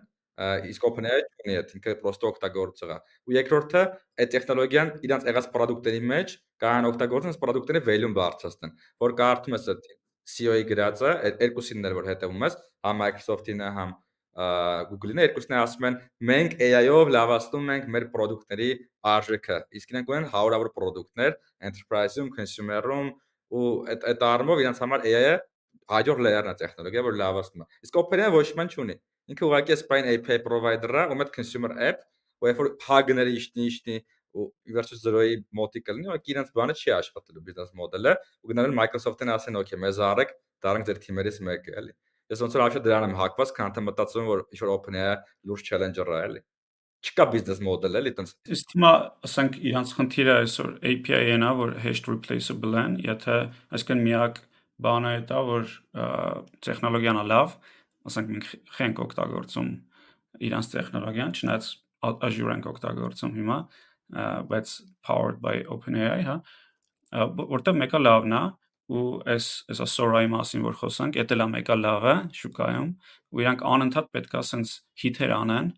[0.71, 2.99] իսկ OpenAI ունի այդ ինքը պրոստը օգտագործողա։
[3.29, 3.83] Ու երկրորդը,
[4.25, 8.73] այդ տեխնոլոգիան իրանց եղած product-երի մեջ կան օգտագործեն այս product-ների value-ն բարձրացնեն,
[9.05, 9.91] որ կարդում ես այդ
[10.31, 13.71] CEO-ի գրածը, այդ երկուսինն էլ որ հետևում ես, համ Microsoft-ին է,
[14.37, 15.97] համ Google-ին երկուսն է ասում են
[16.31, 18.69] մենք AI-ով լավացնում ենք մեր product-ների
[19.11, 21.35] արժեքը։ Իսկ իրենք ունեն հարյուրավոր product-ներ
[21.71, 23.11] enterprise-ում, consumer-ում
[23.51, 25.35] ու այդ այդ առումով իրենց համար AI-ը
[25.91, 28.97] հաջող layer-ն է տեխնոլոգիա, որ լավացնում է։ Իսկ OpenAI ոչ մի չունի։
[29.31, 32.07] Ինքը ուղղակի spine API provider-ը, ում այդ consumer app,
[32.41, 33.97] ու երբ որ hug-ները իշտնի իշտնի
[34.31, 38.13] ու versus 0-ի մոտի կլինի, ուղղակի իրենց բանը չի աշխատելու բիզնես մոդելը,
[38.47, 41.95] ու գնալու Microsoft-ին ասեն, «Okay, մեզ արեք, դառնանք ձեր թիմերից մեկը», էլի։
[42.31, 45.15] Ես ոնց որ արդյոք դրան եմ հակված, քան թե մտածում որ ինչ որ OpenAI
[45.51, 46.43] լուրջ challenger է, էլի
[47.01, 48.91] չկա բիզնես մոդել էլի տենց իսկ հիմա
[49.25, 53.37] ասենք իրանց խնդիրը այսօր API-ն է որ hash replaceable են եթե
[53.77, 54.41] այսինքն միակ
[54.85, 55.73] բանը է դա որ
[56.67, 57.55] տեխնոլոգիան է լավ
[58.11, 59.71] ասենք մենք խենք օգտագործում
[60.51, 61.71] իրանց տեխնոլոգիան չնայած
[62.11, 63.59] Azure ենք օգտագործում հիմա
[64.51, 66.37] բայց powered by OpenAI հա
[67.41, 68.45] որտեղ մեկը լավն է
[68.91, 72.91] ու այս այսա Sora-ի մասին որ խոսանք, դա էլ է մեկը լավը շուկայում,
[73.31, 74.73] ու իրանք անընդհատ պետքա sense
[75.03, 75.69] հիթեր անեն,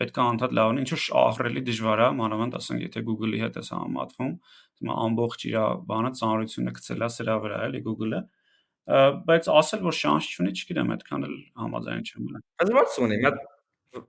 [0.00, 4.34] պետքա անընդհատ լավն ինչ որ ահռելի դժվար է, մանավանդ ասենք եթե Google-ի հետ ես համատվում,
[4.80, 5.56] հիմա ամբողջ իր
[5.88, 8.20] բանը ծանրությունը գցել է սրա վրա, էլի Google-ը
[8.90, 13.42] բայց ասել որ շանս չունի, չգիտեմ, այդքան էլ համաձայն չեմ մնա։ Հազվաց ունի, մատ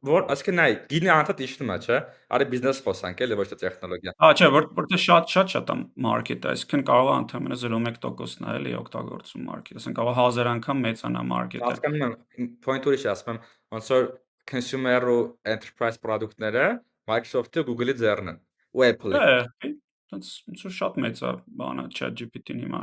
[0.05, 1.97] որ ասկե նայ գինի անդադ իշտում է, չէ։
[2.35, 5.75] Արի բիզնես խոսանք էլի ոչ թե տեխնոլոգիա։ Հա, չէ, որ որտեղ շատ շատ շատ է
[6.05, 11.23] մարքեթը, այսինքն կարող է ընդհանրապես 0.1%-ն է էլի օգտագործում մարքեթ, ասենք կարող 1000 անգամ մեծանա
[11.31, 13.41] մարքեթը։ Հասկանում եմ, point ուրիշ ասում եմ,
[13.75, 14.07] ոնց որ
[14.51, 15.21] consumer ու
[15.55, 16.67] enterprise product-ները
[17.09, 18.41] Microsoft-ի ու Google-ի ձեռն են,
[18.77, 19.73] ու Apple-ի։ Է,
[20.11, 22.81] այնց ոնց որ շատ մեծ է բանը ChatGPT-ն հիմա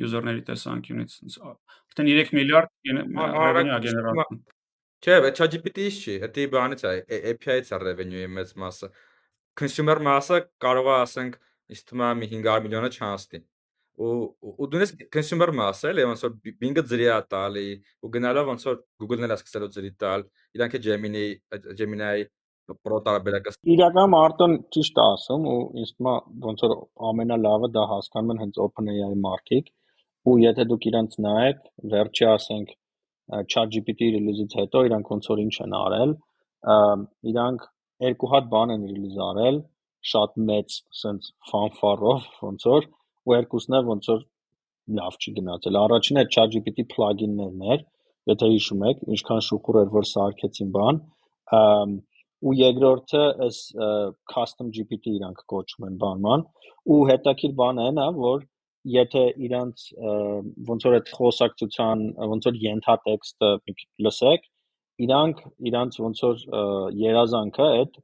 [0.00, 1.14] user-ների տեսանկյունից
[1.50, 4.40] արդեն 3 միլիարդ գեներացնում
[5.00, 6.90] Չէ, բայց ChatGPT-ից չի, դա բանից է,
[7.30, 8.88] API-ից է revenue-ի մեծ մասը։
[9.56, 11.38] Consumer մասը կարող է ասենք,
[11.72, 13.40] ինձ թվում է մի 500 միլիոնը չանցնի։
[14.00, 14.10] Ու
[14.64, 17.64] ու դունես consumer մասը էլի ոնց որ Bing-ը ծրի է տալի,
[18.04, 20.26] ու գնալով ոնց որ Google-ն էլ է սկսելու ծրի տալ,
[20.58, 21.24] իրանք է Gemini,
[21.80, 22.10] Gemini
[22.84, 26.76] Pro տարբերակը։ Իրական Արտոն ճիշտ է ասում ու ինձ թվում է ոնց որ
[27.08, 29.72] ամենալավը դա հասկանում են հենց OpenAI մարքիկ,
[30.28, 32.76] ու եթե դուք իրանց նայեք, վերջի ասենք
[33.30, 36.14] ChatGPT ռիլիզից հետո իրանք ոնց որ ինչ են արել,
[37.32, 37.68] իրանք
[38.06, 39.62] երկու հատ բան են ռիլիզ արել,
[40.10, 42.86] շատ մեծ sense ֆանֆարով ոնց որ
[43.28, 44.22] ու երկուսն է ոնց որ
[45.00, 47.82] լավ չի գնացել։ Առաջինը ChatGPT plugin-ներն էր,
[48.30, 51.00] եթե հիշում եք, ինչքան շուխուր էր որ սարքեցին բան,
[52.40, 53.58] ու երկրորդը այս
[54.32, 56.44] custom GPT իրանք կոչում են բանման,
[56.94, 58.46] ու հետաքրիր բանը այն է, որ
[58.88, 59.82] եթե իրանց
[60.68, 63.50] ոնց որ այդ խոսակցության ոնց որ ենթատեքստը
[64.06, 64.46] լսեք,
[65.06, 66.44] իրանք իրանց ոնց որ
[67.00, 68.00] երազանքը այդ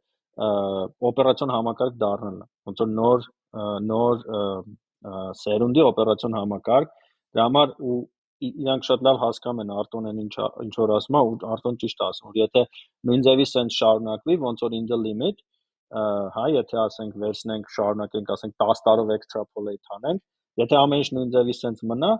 [1.10, 3.26] օպերացիոն համակարգ դառնալն է։ Ոնց որ նոր
[3.86, 4.20] նոր
[5.40, 6.92] սերունդի օպերացիոն համակարգ,
[7.36, 7.98] դրա համար ու
[8.46, 10.34] իրանք շատ լավ հասկանում են Արտոնեն ինչ
[10.66, 12.62] ինչ որ ասում է ու Արտոն ճիշտ ասում, որ եթե
[13.08, 15.40] նույն ձևի sense շարունակվի, ոնց որ in the limit,
[16.36, 20.22] հա, եթե ասենք վերցնենք, շարունակենք, ասենք 10 տարով extrapolate անենք,
[20.60, 22.10] Եթե ամեն ինչ նույն ձևի սենց մնա,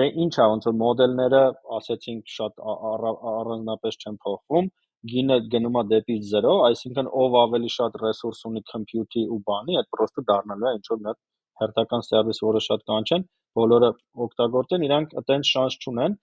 [0.00, 1.42] դե ինչ է, ոնց որ մոդելները,
[1.78, 4.70] ասեցինք, շատ առանձնապես չեն փոխվում,
[5.12, 9.88] գինը գնում է դեպի 0, այսինքն ով ավելի շատ ռեսուրս ունի compute-ի ու բանի, այդ
[9.96, 11.20] պրոստը դառնալու է ինչ որ մի հատ
[11.62, 13.26] հերթական սերվիս, որը շատ կանչեն,
[13.58, 13.90] բոլորը
[14.26, 16.16] օգտագործեն, իրանք այտենց շանս չունեն,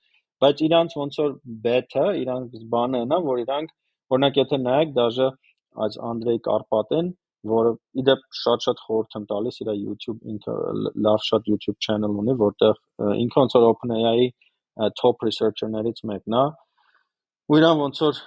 [0.43, 1.35] բայց իրանք ոնց որ
[1.67, 3.75] bet-ը, իրանք բանը նա, որ իրանք
[4.15, 5.27] օրինակ եթե նայեք, դաժե
[5.85, 7.11] այս Անդրեյ Կարպատեն
[7.47, 7.71] որը
[8.01, 10.55] իդեպ շատ-շատ խորհուրդ եմ տալիս իր YouTube ինքը
[11.07, 12.81] լավ շատ YouTube channel ունի, որտեղ
[13.23, 14.27] ինքը ոնց որ OpenAI-ի
[14.99, 16.43] top researcher-ներից մեկն է։
[17.49, 18.21] Ու իրան ոնց որ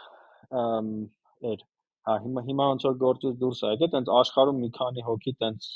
[1.53, 1.61] էր
[2.09, 5.69] հա հիմա հիմա ոնց որ գործից դուրս է եկել, տենց աշխարհում մի քանի հոգի տենց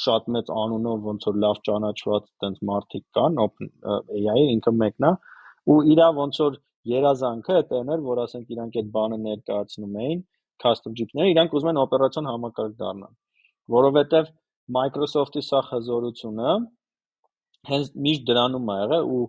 [0.00, 5.12] շատ մեծ անունով ոնց որ լավ ճանաչված տենց մարդիկ կան OpenAI-ի ինքը մեկն է
[5.70, 6.58] ու իրա ոնց որ
[6.90, 10.22] երազանքը դա էր որ ասենք իրանք այդ բանը ներկայացնում էին
[10.62, 13.14] custom chip-ները, իրանք ուզում են օպերացիոն համակարգ դառնան,
[13.76, 14.30] որովհետև
[14.76, 16.52] Microsoft-ի սա խզորությունը
[17.70, 19.24] հենց միշտ դրանում է եղել ու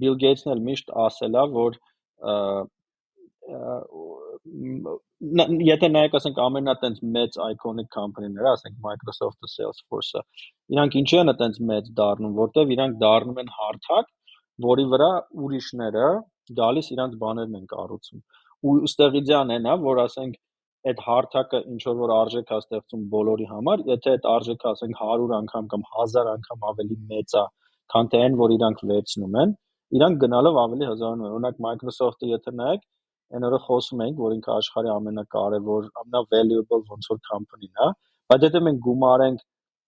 [0.00, 1.78] Bill Gates-ն էլ միշտ ասել է, որ
[5.66, 10.22] եթե նայեք ասենք ամենատենց մեծ iconic company-ները, ասենք Microsoft-ը, Salesforce-ը,
[10.74, 14.10] իրանք ինչի են այտենց մեծ դառնում, որտեվ իրանք դառնում են հարթակ,
[14.66, 15.10] որի վրա
[15.46, 16.08] ուրիշները
[16.60, 18.20] գալիս իրանք բաներն են կառուցում։
[18.66, 20.36] Ու ըստ իդեան այն է, որ ասենք
[20.86, 25.70] այդ հարթակը ինչ որ արժեք է ստեղծում բոլորի համար, եթե այդ արժեքը ասենք 100 անգամ
[25.72, 27.44] կամ 1000 անգամ ավելի մեծ է,
[27.94, 29.56] քան թե այն, որ իրանք վերցնում են,
[29.98, 32.86] իրանք գնալով ավելի հզորանում են։ Օրինակ Microsoft-ը եթե նայեք,
[33.36, 37.88] այն օրը խոսում ենք, որ ինքը աշխարհի ամենակարևոր, ամենա valuable ոնց որ company-ն է,
[38.30, 39.44] բայց եթե մենք գումարենք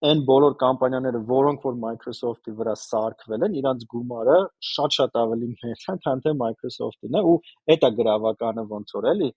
[0.09, 4.37] այն բոլոր կամպանիաները, որոնք որ Microsoft-ի վրա սարքվել են, իրանց գումարը
[4.69, 7.39] շատ-շատ ավելի մեծ է, քան թե Microsoft-ին է ու
[7.75, 9.31] է գրավականը ոնց որ էլի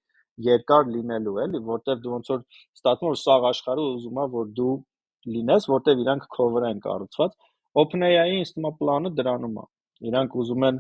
[0.48, 2.42] երկար լինելու էլի, որտեվ դու ոնց որ
[2.80, 4.74] ստացվում որ սաղ աշխարհը ուզում է որ դու
[5.36, 7.36] լինես, որտեվ իրանք վրա են կառուցված։
[7.82, 9.66] OpenAI-ի է պլանը դրանում է։
[10.12, 10.80] Իրանք ուզում են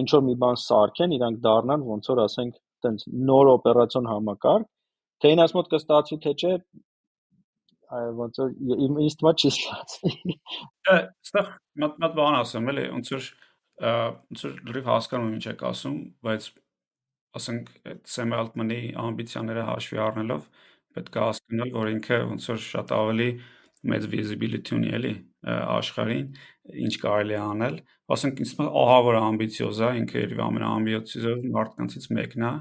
[0.00, 4.68] ինչ որ մի բան սարքեն, իրանք դառնան ոնց որ ասենք տենց նոր օպերացիոն համակարգ,
[5.22, 6.52] թե ինձ մոտ կստացվի թե չէ,
[8.20, 8.54] ոնց որ
[9.06, 10.36] ինձ է չի ստացվի։
[10.96, 11.50] Այստեղ
[11.82, 13.28] մատ մատ բան ասեմ, էլի, ոնց որ
[13.76, 16.48] ոնց որ լրիվ հասկանում եմ ինչ եք ասում, բայց
[17.38, 20.48] ասենք այդ Sam Altman-ի ամբիցիաները հաշվի առնելով
[20.96, 23.28] պետք է հասկանալ, որ ինքը ոնց որ շատ ավելի
[23.86, 25.12] մեծ visibility ունի էլի
[25.46, 26.26] աշխարհին,
[26.86, 27.76] ինչ կարելի է անել։
[28.16, 32.52] Ասենք ինձ թվում է ահա որ ամբիցիոզ է, ինքը երբ ամենաամբիցիոզ մարդկանցից մեկն է,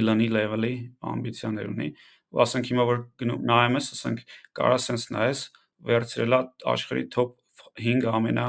[0.00, 0.74] Elon-ի level-ի
[1.10, 1.88] ամբիցիաներ ունի
[2.30, 4.20] ու ասենք հիմա որ նայում ես, ասենք
[4.58, 5.40] կարա sense նայես,
[5.90, 6.40] վերցրելա
[6.74, 7.34] աշխարհի top
[7.80, 8.46] 5 ամենա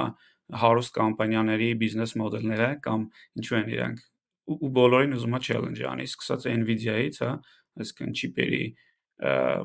[0.61, 3.07] հարուստ կամպանիաների բիզնես մոդելները կամ
[3.41, 4.03] ինչու են իրանք
[4.49, 7.33] ու բոլորին ուզում է challenge անի, սկսած Nvidia-ից, հա,
[7.81, 8.63] այսինքն չիպերի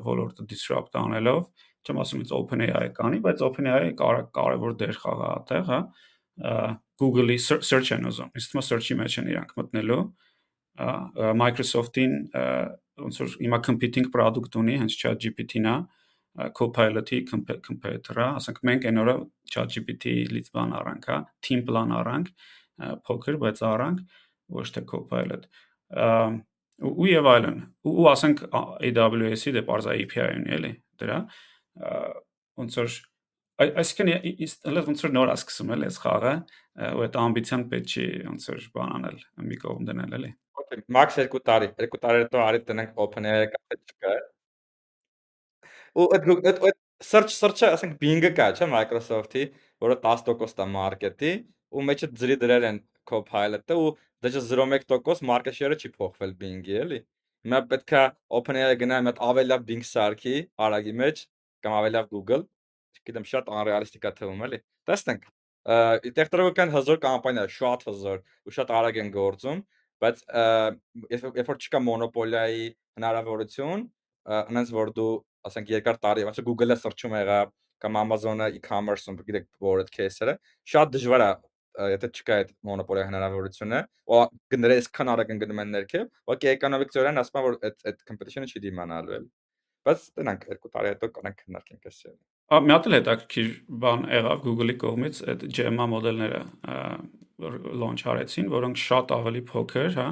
[0.05, 1.47] ոլորտը disrupt անելով,
[1.87, 5.79] չեմ ասում ինձ OpenAI կանի, բայց OpenAI կարա կարևոր դեր խաղա այդտեղ, հա,
[7.01, 10.01] Google-ի search են ուզում։ Իսկ է search-ի մեջ են իրանք մտնելու,
[11.41, 12.13] Microsoft-ին
[13.01, 15.77] ոնց որ հիմա competing product ունի, հենց ChatGPT-ն է,
[16.57, 19.15] Copilot-ի competitor-ը, ասենք մենք այն օրը
[19.53, 22.29] ChatGPT-ից բան առանք, հա, team plan առանք,
[23.07, 24.03] փոքր, բայց առանք,
[24.53, 25.49] ոչ թե Copilot։
[26.87, 31.19] ու եւ այլն։ Ու ասենք AWS-ի դե parza API ունի, էլի, դրա
[32.57, 32.97] ոնց որ
[33.57, 36.33] այսինքն հələ ոնց որ նոր ասկսում էլ էս խաղը,
[36.93, 40.31] ու այդ ամբիցիան պետք չի ոնց որ բան անել, մի կողմ դնել, էլի։
[40.61, 44.13] Okay, max 2 տարի, 2 տարի հետո արի տնենք OpenAI կա թե չկա։
[45.97, 49.45] Ու այդ այդ search search-ը, ասենք Bing-ը կա, չէ՞ Microsoft-ի,
[49.85, 51.33] որը 10% է մարքեթի,
[51.73, 52.79] ու մեջը ջրի դրել են
[53.09, 53.89] Copilot-ը ու
[54.23, 56.99] դա just 0.1% market share-ը չի փոխվել Bing-ի, էլի։
[57.47, 58.03] Հիմա պետքա
[58.39, 60.35] OpenAI-ը գնա մի հատ ավելի լավ Bing սարքի
[60.67, 61.21] արագի մեջ
[61.63, 62.43] կամ ավելի լավ Google,
[62.97, 65.27] չգիտեմ, շատ անռեալիստիկ է թվում, էլի։ Տեսնենք։
[66.17, 69.61] Տեխնոլոգիան հզոր կամպանիա, շատ հզոր ու շատ արագ են գործում,
[70.03, 70.21] բայց
[71.11, 73.83] երբ որ չկա մոնոպոլիայի հնարավորություն,
[74.37, 75.11] այնպես որ դու,
[75.47, 77.39] ասենք, երկար տարի, ոչ Google-ը սրճում եղա
[77.83, 80.33] կամ Amazon-ը e-commerce-ում, գիտեք, որ այդ кейսերը,
[80.71, 81.29] շատ դժվար է
[81.93, 84.21] եթե չկա այդ մոնոպոլիա հնարավորությունը, ու
[84.53, 88.49] գները այսքան արագ են գնում են ներքև, ուղղակի էկոնոմիկ ծորեն ասում որ այդ այդ competition-ը
[88.51, 89.29] չի դիմանալու էլ։
[89.87, 93.47] Բայց տնանք երկու տարի հետո կանենք քննարկենք այս շեյը։ Ա մի հատ էլ հետաքրքիր
[93.83, 96.41] բան եղավ Google-ի կողմից այդ GMA մոդելները
[97.37, 100.05] launch արեցին, որոնք շատ ավելի փոքր, հա,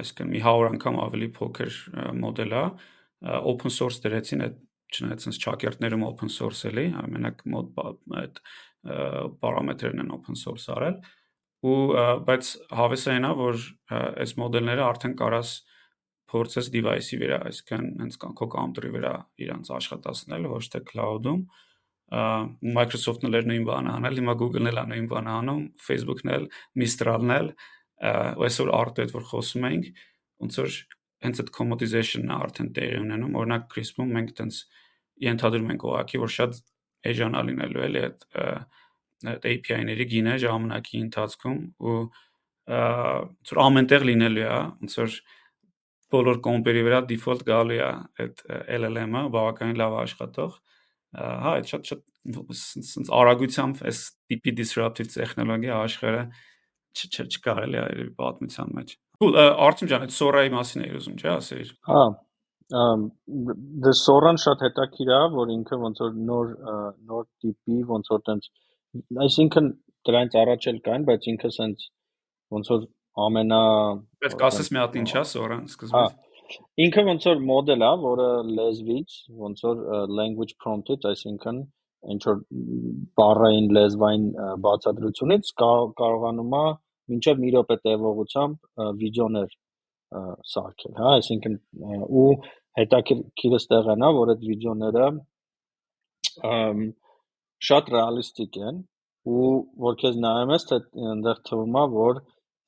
[0.00, 1.78] այսինքն մի 100 անգամ ավելի փոքր
[2.20, 2.64] մոդել է,
[3.50, 4.58] open source դրեցին այդ
[4.90, 7.80] չնայած sense ճակերտներում open source էլի, ամենակ մոդ
[8.20, 8.40] այդ
[8.84, 11.00] պարամետրերն են open source արել
[11.70, 11.80] ու
[12.28, 13.64] բայց հավեսը այնա որ
[14.00, 15.50] այս մոդելները արդեն կարաս
[16.30, 19.12] փորձես device-ի վրա, այսինքն հենց քո կոմպյուտերի վրա
[19.44, 21.42] իրանց աշխատացնել, ոչ թե cloud-ում
[22.10, 26.46] Microsoft-ն էլ նույն բանը անել, հիմա Google-ն էլ նույն բանը անում, Facebook-ն էլ,
[26.80, 27.50] Mistral-ն էլ,
[28.46, 29.90] այսօր արտետ որ խոսում ենք,
[30.42, 30.78] ոնց որ
[31.26, 34.60] հենց այդ commoditization-ը արդեն տեղի ունենում, օրինակ CRISP-ում մենք տենց
[35.20, 36.60] ենթադրում ենք ուղղակի, որ շատ
[37.10, 38.26] էժանա լինելու էլի այդ
[39.30, 41.58] այդ API-ների գինը ժամանակի ընթացքում
[41.90, 41.98] ու
[42.70, 45.16] որ ամենտեղ լինելու է, ոնց որ
[46.10, 47.88] բոլոր կոմպերի վրա default գալու է
[48.24, 48.44] այդ
[48.80, 50.56] LLM-ը բավականին լավ աշխատող
[51.20, 52.06] հա այդ շատ շատ
[52.54, 56.24] sense արագությամբ այս տիպի disruptive տեխնոլոգիա աշխարհը
[56.98, 62.02] չկարելի է պատմության մեջ։ Cool, Արծում ջան, այդ Sora-ի մասին էի ուզում, չէ՞, ասեիր։ Հա,
[62.70, 66.50] դե Sora-ն շատ հետաքրքիր է, որ ինքը ոնց որ նոր
[67.10, 68.48] նոր տիպի ոնց որ տենց
[69.26, 69.70] այսինքն
[70.08, 71.86] դրանից առաջ էլ կային, բայց ինքը սենց
[72.56, 72.86] ոնց որ
[73.26, 73.62] ամենա
[74.24, 78.28] Բայց կասես մի հատ ինչա Sora-ն սկզբից։ Հա։ Ինքը ոնց որ մոդել է, որը
[78.58, 79.82] լեզվից, ոնց որ
[80.20, 81.60] language prompt-ից, այսինքն
[82.14, 82.38] ինչ որ
[83.20, 84.24] բառային լեզվային
[84.66, 86.64] բացատրությունից կարողանում է
[87.10, 89.54] մինչև մի րոպե տևողությամբ վիդեոներ
[90.52, 91.56] սարքել, հա, այսինքն
[92.20, 92.30] ու
[92.80, 95.08] հետաքրքիրը ստեղ են, հա, որ այդ վիդեոները
[97.70, 98.82] շատ ռեալիստիկ են
[99.30, 99.48] ու
[99.86, 100.78] որ քեզ նայում ես, թե
[101.12, 102.20] այնտեղ թվում է, որ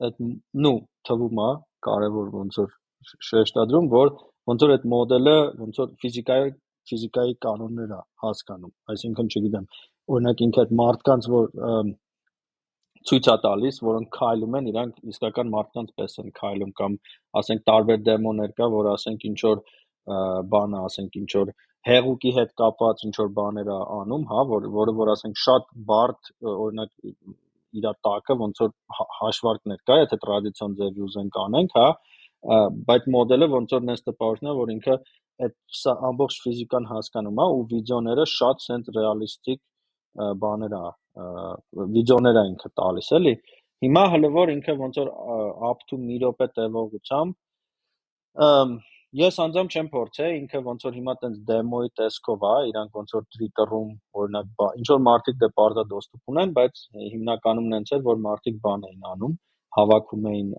[0.08, 0.18] այդ
[0.66, 0.74] նու
[1.08, 1.50] թվում է
[1.86, 2.74] կարևոր ոնց որ
[3.30, 4.12] շեշտադրում, որ
[4.50, 6.52] ոնց որ այդ մոդելը ոնց որ ֆիզիկայի
[6.90, 9.66] ֆիզիկայի կանոններ է հասկանում, այսինքն չգիտեմ,
[10.12, 11.50] օրինակ ինքը այդ մարդկանց որ
[13.08, 16.96] ցույց է տալիս, որոնք քայլում են, իրանք իսկական մարդկանց պես են քայլում կամ
[17.40, 19.62] ասենք տարբեր դեմոներ կա, որ ասենք ինչ որ
[20.52, 21.52] բանը, ասենք ինչ որ
[21.88, 26.30] հեղուկի հետ կապված ինչ որ բաներ է անում, հա, որ որը որ ասենք շատ բարդ
[26.52, 26.92] օրինակ
[27.80, 28.72] իր տակը ոնց որ
[29.18, 31.88] հաշվարկներ կա, եթե տրադիցիոն ձևի ուզենք անենք, հա,
[32.90, 34.96] բայց մոդելը ոնց որ նես տպավորությունն է, որ ինքը
[35.42, 35.54] այդ
[36.10, 39.60] ամբողջ ֆիզիկան հասկանում է ու վիդեոները շատ սենց ռեալիստիկ
[40.44, 40.84] բաներ է
[41.96, 43.34] վիդեոներ է ինքը տալիս էլի
[43.86, 45.10] հիմա հələ որ ինքը ոնց որ
[45.70, 47.30] up to մի րոպե տևողությամբ
[49.22, 53.24] ես անձամբ չեմ փորձել ինքը ոնց որ հիմա տենց դեմոյի տեսքով է իրանք ոնց որ
[53.36, 53.90] Twitter-ում
[54.22, 58.86] օրինակ ինչ որ մարդիկ դե բարձա դոստուպ ունեն բայց հիմնականում նենց էր որ մարդիկ բան
[58.88, 59.34] էին անում
[59.78, 60.54] հավաքում էին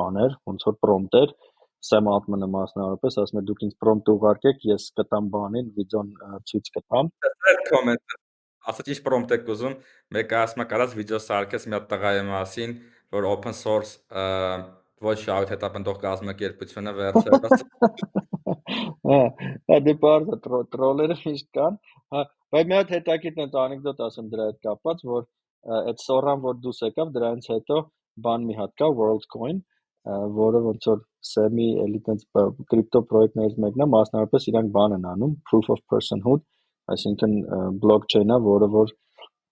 [0.00, 1.34] բաներ ոնց որ prompt-էր
[1.84, 6.12] Sam Altman-ը մասնավորապես ասում է դուք ինձ prompt ուղարկեք ես կտամ բանին վիդեոն
[6.50, 7.10] ցույց կտամ
[7.70, 8.14] կոմենտ
[8.70, 9.74] ասա ճիշտ prompt եք ուզում
[10.16, 12.74] մեկը ասում է կարաս վիդեո սարքես մի հատ տղայի մասին
[13.16, 13.92] որ open source
[15.04, 17.64] ոչ շահույթ հետապնդող կազմակերպությունը վերցրած
[19.10, 21.78] հա դե բարձր տրոլերը միշտ կան
[22.14, 22.24] հա
[22.54, 25.28] բայց մի հատ հետաքրքիր անեկդոտ ասեմ դրա հետ կապված որ
[25.80, 27.78] այդ սորան որ դուս եկավ դրանից հետո
[28.24, 29.60] բան մի հատ կա WorldCoin
[30.38, 32.26] որը ոնց որ semi էլի տենց
[32.72, 36.44] կրիպտո պրոյեկտներից մեկն է մասնավորապես իրանք բան են անում proof of personhood
[36.92, 37.36] այսինքն
[37.84, 38.92] blockchain-ը որը որ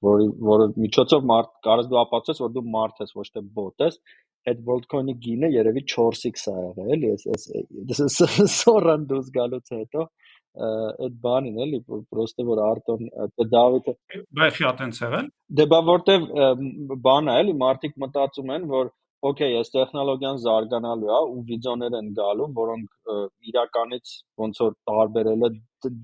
[0.06, 3.98] որի որը միջոցով մարդ կարես դու ապացուցես որ դու մարդ ես ոչ թե bot ես
[4.50, 7.44] այդ WorldCoin-ի գինը երևի 4x ա եղել էլի այս
[8.02, 10.06] այս սորան դուս գալուց հետո
[10.62, 13.06] այդ բանին էլի պրոստը որ Արտոն
[13.38, 13.94] դե Դավիթը
[14.40, 16.26] բայց հա տենց եղել դե բա որտեվ
[17.06, 18.90] բանը էլի մարդիկ մտածում են որ
[19.28, 23.12] օքեյ, այս տեխնոլոգիան զարգանալու է ու վիդեոներ են գալու, որոնք
[23.52, 25.50] իրականից ոնց որ տարբերելը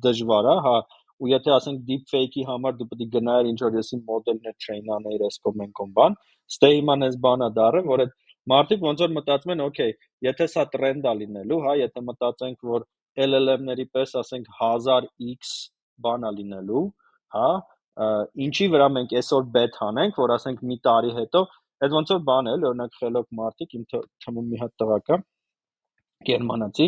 [0.05, 0.75] դժվար է, հա,
[1.19, 5.25] ու եթե ասենք deepfake-ի համար դու պետք է գնայր ինչ որ եսի մոդելներ train անեիր
[5.29, 6.17] այս կոմենկոմ բան,
[6.55, 8.15] ստե իման այս բանը դարը, որ այդ
[8.53, 9.93] մարդիկ ոնց որ մտածում են, օքեյ,
[10.29, 12.87] եթե սա տրենդ է լինելու, հա, եթե մտածենք, որ
[13.29, 15.53] LLM-ների պես ասենք 1000x
[16.07, 16.85] բան է լինելու,
[17.35, 17.49] հա,
[18.47, 21.43] ինչի վրա մենք այսօր bet հանենք, որ ասենք մի տարի հետո
[21.83, 25.19] այդ ոնց որ բան է, օրինակ խելոք մարդիկ, իմ թվում մի հատ տղա կա,
[26.29, 26.87] գերմանացի,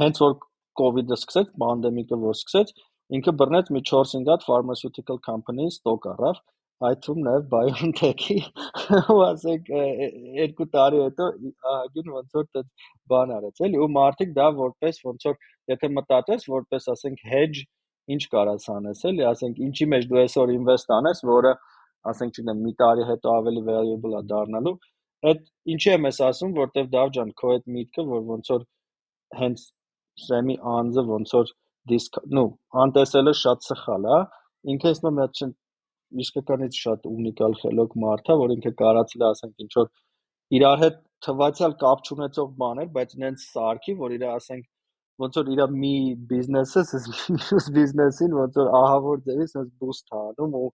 [0.00, 0.36] հենց որ
[0.80, 2.72] COVID-ը սկսեց, պանդեմիկը որ սկսեց,
[3.18, 6.40] ինքը բռնեց մի 4-5 հատ pharmaceutical company stock առավ,
[6.88, 8.36] այդ թվում նաև BioNTech-ի
[9.14, 9.68] ու ասենք
[10.38, 11.28] երկու տարի հետո
[11.72, 12.62] ահագին ոնց որ դա
[13.12, 15.38] բան արեց էլի ու մարդիկ դա որպես ոնց որ
[15.74, 17.64] եթե մտածես որպես ասենք hedge
[18.14, 21.54] ինչ կարաս անես էլի ասենք ինչի մեջ դու այսօր invest անես որը
[22.12, 24.76] ասենք չգիտեմ մի տարի հետո ավելի valuable է դառնալու
[25.30, 28.66] այդ ինչի եմ ես ասում որտեվ դավ ջան քո այդ միտքը որ ոնց որ
[29.40, 29.62] հենց
[30.24, 31.54] սեմի անձը ոնց որ
[31.90, 32.48] դիսկ նու
[32.84, 34.18] անտեսելը շատ սխալ է
[34.74, 35.42] ինքը ես մի հատ
[36.24, 39.88] իսկականից շատ ունիկալ խելոք մարդ է, որ ինքը կարացել է ասենք ինչ որ
[40.58, 44.64] իրար հետ թվացial կապ չունեցող բաներ, բայց նենց սարքի, որ իր ասենք
[45.24, 45.94] ոնց որ իր մի
[46.30, 46.82] բիզնեսը,
[47.38, 50.70] մյուս բիզնեսին ոնց որ ահավոր ձևի sense boost անում ու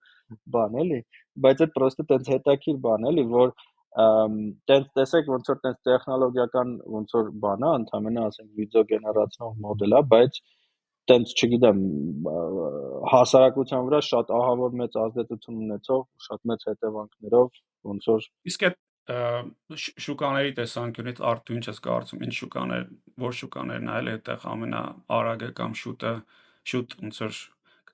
[0.55, 1.01] բան էլի,
[1.47, 3.53] բայց այդ պրոստը տենց հետաքրիր բան էլի, որ
[4.71, 9.97] տենց տեսեք ոնց որ տենց տեխնոլոգիական ոնց որ բան է, ընդհանրապես ասենք վիդեո գեներացնող մոդել
[9.99, 10.41] է, բայց
[11.09, 11.81] տենց չգիտեմ
[13.11, 17.61] հասարակության վրա շատ ահավոր մեծ ազդեցություն ունեցող, շատ մեծ հետևանքներով
[17.91, 18.79] ոնց որ իսկ այդ
[19.11, 22.85] շուկաների տեսանկյունից արդյունք ինչ ես կարծում ինչ շուկաներ
[23.25, 26.13] որ շուկաներն այլ այդտեղ ամենաարագը կամ շուտը
[26.71, 27.41] շուտ ոնց որ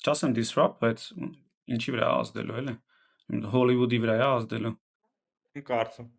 [0.03, 1.07] չասեմ disrupt բայց
[1.77, 2.77] ինչի վրա ազդելու էլի
[3.55, 4.75] հոլիվուդի վրա է ազդելու
[5.71, 6.11] կարծում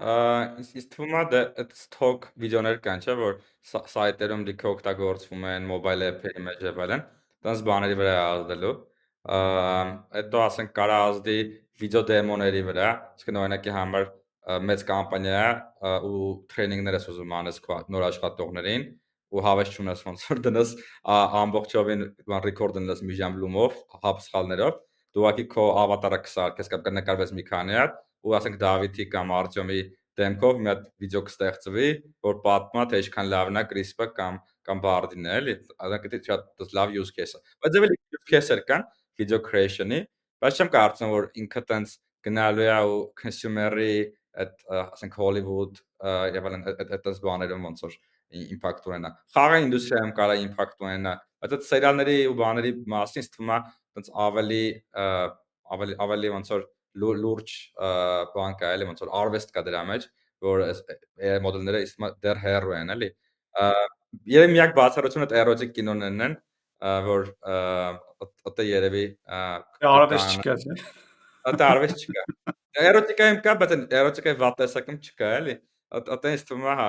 [0.00, 3.34] ինձ թվում է դա այդ stock վիդեոներ կան, չէ՞, որ
[3.70, 7.02] սայթերում լիքը օգտագործվում են մոբայլ էփերի մեջ եւ այլն,
[7.44, 8.72] դրանց բաների վրա ազդելու։
[10.16, 11.36] Հետո ասենք կարա ազդի
[11.82, 12.88] վիդեո դեմոների վրա,
[13.20, 14.08] իսկ օրինակի համար
[14.70, 15.44] մեծ կամպանիա
[16.08, 18.86] ու տրեյնինգներ ես ուզում անես քո նոր աշխատողներին
[19.30, 20.70] ու հավես չունես ոնց որ դնես
[21.40, 24.78] ամբողջովին բան ռեկորդ դնես մի ժամ լումով, հապ սխալներով,
[25.14, 29.80] դու ուղղակի քո ավատարը կսարքես կամ կնկարվես մի քանի հատ ու ասենք Դավիթի կամ Արտյոմի
[30.20, 31.88] դեմքով մի հատ վիդեո կստեղծվի,
[32.26, 36.74] որ պատմա թե ինչքան լավն է CRISPR-ը կամ կամ Bard-ին է, էլի։ Այդ դա շատ
[36.76, 38.84] լավ use case-է։ Բայց դե use case-եր կան
[39.20, 40.00] video creation-ի,
[40.44, 41.96] բայց չեմ կարծում որ ինքը տենց
[42.26, 43.94] գնալու է ու consumer-ի
[44.40, 45.80] այդ ասենք Hollywood
[46.36, 47.96] եւ այլն այդպես բաներում ոնց որ
[48.54, 53.58] impact ունենա։ Խաղա ինդուստրիայում կարա impact ունենա, բայց այդ սերիալների ու բաների մասին թվում է
[53.96, 54.62] տենց ավելի
[55.76, 56.66] ավելի ավելի ոնց որ
[56.98, 57.54] լուրջ
[58.34, 60.06] բան կա էլի ոնց որ արվեստ կա դրա մեջ
[60.46, 63.10] որ AI մոդելները իսկ դեռ հեռու են էլի
[64.34, 66.36] երևի միակ բացառությունը դա էրոտիկ կինոներն են
[67.06, 67.30] որ
[68.50, 69.04] ըտե երևի
[69.90, 70.56] արվեստ չկա
[71.50, 72.54] ըտե արվեստ չկա
[72.90, 75.56] էրոտիկայում կա բայց էրոտիկայի վատ տեսակում չկա էլի
[76.00, 76.88] ըտե ինձ թվում է հա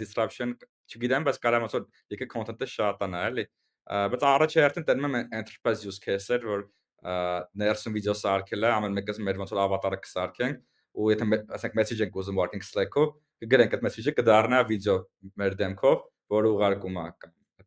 [0.00, 0.54] disruption
[0.90, 1.84] չգիտեմ բայց կարամ ասել
[2.14, 3.44] եկե content-ը շատանա էլի
[3.90, 6.60] բայց առաջերտին տենում եմ enterprise use case-եր, որ
[7.00, 10.62] ներսում վիդեո սարքել է, ամեն մեկս մեր ոնց որ ավատարը կսարքենք
[11.00, 13.12] ու եթե ասենք message ենք ուզում ուղարկենք Slack-ով,
[13.44, 14.96] կգրենք այդ message-ը կդառնա վիդեո
[15.40, 16.00] մեր դեմքով,
[16.34, 17.04] որը ուղարկում է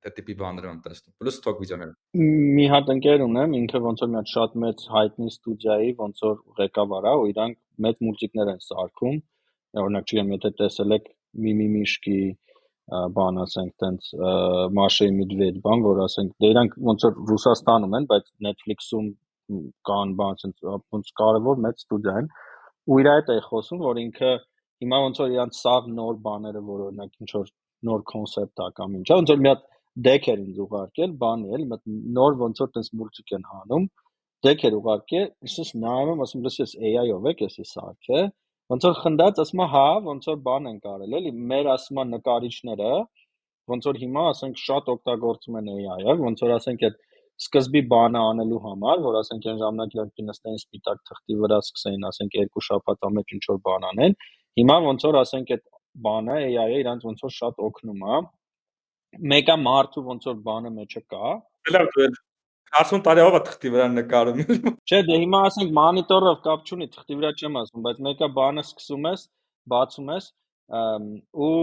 [0.03, 1.91] այդ տիպի բաներով եմ տեսնում։ Պլյուս stock վիդեոներ։
[2.57, 6.35] Մի հատ ընկեր ունեմ, ինքը ոնց որ մի հատ շատ մեծ հայտնի ստուդիայի ոնց որ
[6.59, 9.19] ղեկավար է, ու իրանք մեծ մուլտիկներ են սարքում։
[9.83, 11.07] Օրինակ, չգիտեմ, եթե տեսել եք
[11.43, 12.17] Միմիմիշկի
[12.91, 14.07] բան ասենք տենց
[14.77, 19.07] Մաշեի Մեդվեդ բան, որ ասենք դե իրանք ոնց որ Ռուսաստանում են, բայց Netflix-ում
[19.89, 22.27] կան բան, ասենք ոնց կարևոր մեծ ստուդիա են։
[22.83, 24.31] Ու իր հետ է խոսում, որ ինքը
[24.83, 27.51] հիմա ոնց որ իրանք սաղ նոր բաները, որ օրինակ ինչ որ
[27.87, 29.65] նոր կոնցեպտ ա կամ ինչա, ոնց որ մի հատ
[30.07, 31.65] դեք էր ինձ ուղարկել, բանի էլ,
[32.17, 33.87] նոր ոնց որ տես մուլտիկ են հանում,
[34.43, 38.23] դեք էր ուղարկել, իսուս նայում եմ, ասում լսես AI-ով եք էսի սարքը,
[38.73, 42.91] ոնց որ խնդած, ասում հա, ոնց որ բան են կարել, էլի, մեր ասում նկարիչները,
[43.69, 46.97] ոնց որ հիմա ասենք շատ օգտագործում են AI-ը, ոնց որ ասենք այդ
[47.43, 52.37] սկզբի բանը անելու համար, որ ասենք այն ժամանակ իրանք նստեն սպիտակ թղթի վրա սկսեին, ասենք
[52.39, 54.17] երկու շաբաթ ամեջ ինչ որ բան անեն,
[54.61, 55.65] հիմա ոնց որ ասենք այդ
[56.07, 58.21] բանը AI-ը իրանք ոնց որ շատ օգնում է
[59.33, 61.33] մեկը մարդու ոնց որ բանը մեջը կա։
[61.73, 62.07] Լավ, դու
[62.73, 64.39] 40 տարիով է թղթի վրա նկարում։
[64.89, 69.07] Չէ, դե հիմա ասենք մոնիտորով կապ չունի, թղթի վրա չեմ ասում, բայց մեկը բանը սկսում
[69.09, 69.25] ես,
[69.73, 70.29] բացում ես,
[71.47, 71.53] ու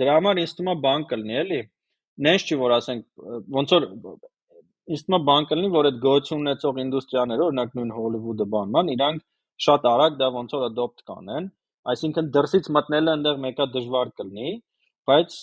[0.00, 1.60] դրա համար ինձ թվում է բան կլինի, էլի։
[2.24, 3.04] Նենց չի որ ասենք
[3.58, 3.86] ոնց որ
[4.94, 9.24] ինձ թվում է բան կլինի, որ այդ գոյություն ունեցող ինդուստրիաները, օրինակ նույն Հոլիվուդը բանման, իրանք
[9.64, 11.48] շատ արագ դա ոնց որ adopt կանեն,
[11.94, 14.52] այսինքն դրսից մտնելը այնտեղ մեկը դժվար կլինի,
[15.08, 15.38] բայց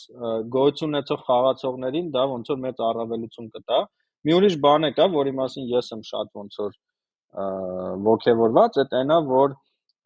[0.53, 3.80] գոյություն ունեցող խաղացողներին դա ոնց որ մեծ առավելություն կտա։
[4.28, 6.74] Մի ուրիշ բան է կա, որի մասին ես եմ շատ ոնց որ
[8.07, 9.55] ողջևորված, այդ այնա, որ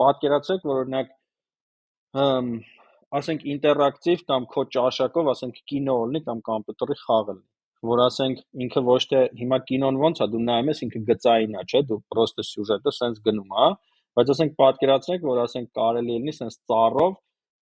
[0.01, 1.11] պատկերացրեք, որ օրինակ
[3.19, 7.45] ասենք ինտերակտիվ կամ քո ճաշակով, ասենք կինո լինի կամ համբյուտերի խաղ լինի,
[7.91, 11.65] որ ասենք ինքը ոչ թե հիմա կինոն ոնց է, դու նայում ես ինքը գծային է,
[11.65, 13.67] չէ՞, դու պրոստը սյուժետը սենց գնում է,
[14.15, 17.13] բայց ասենք պատկերացրեք, որ ասենք կարելի լինի սենց ծառով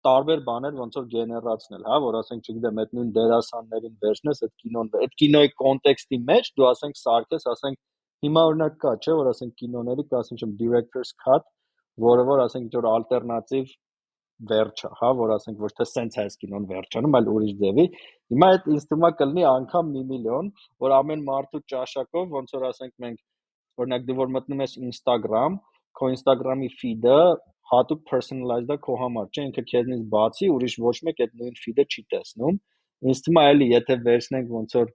[0.08, 4.91] տարբեր բաներ ոնց որ գեներացնել, հա, որ ասենք, չգիտեմ, այդ նույն դերասաններին վերցնես այդ կինոն,
[5.04, 7.80] այդ կինոյի կոնտեքստի մեջ դու ասենք սարքես, ասենք
[8.24, 11.47] հիմա օրինակ կա, չէ, որ ասենք կինոների կա, ասենք director's cut,
[12.04, 13.74] որը որ ասենք ինչ որ ալտերնատիվ
[14.49, 17.86] վերջը, հա, որ ասենք ոչ թե սենց այս կինոն վերջանում, այլ ուրիշ ձևի։
[18.34, 20.49] Հիմա այդ է կլինի անգամ մի միլիոն,
[20.84, 23.20] որ ամեն մարդու ճաշակով ոնց որ ասենք մենք
[23.84, 25.60] օրինակ դու որ մտնում ես Instagram,
[25.93, 27.20] քո Instagram-ի feed-ը
[27.74, 31.86] հատուկ personalized է քո համար, չէ՞, ինքը քեզնից բացի ուրիշ ոչ մեկ այդ նույն feed-ը
[31.94, 32.60] չի տեսնում։
[33.10, 34.94] Ինձ թվում է էլի, եթե վերցնենք ոնց որ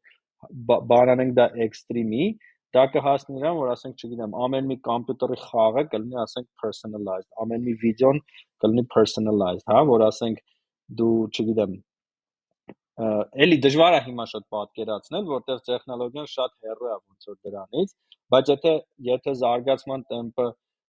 [0.93, 2.29] բանանենք դա extreme-ի,
[2.77, 7.75] դա կհասնի նրան, որ ասենք, չգիտեմ, ամեն մի համբյուտերի խաղը կլինի, ասենք, personalized, ամեն մի
[7.83, 8.21] վիդեոն
[8.65, 10.43] կլինի personalized, հա, որ ասենք
[11.01, 11.77] դու, չգիտեմ,
[12.99, 17.93] էլի դժվար է հիմա շատ պատկերացնել, որտեղ տեխնոլոգիան շատ հեռու է ոնց որ դրանից,
[18.35, 18.73] բայց եթե
[19.09, 20.47] եթե զարգացման տեմպը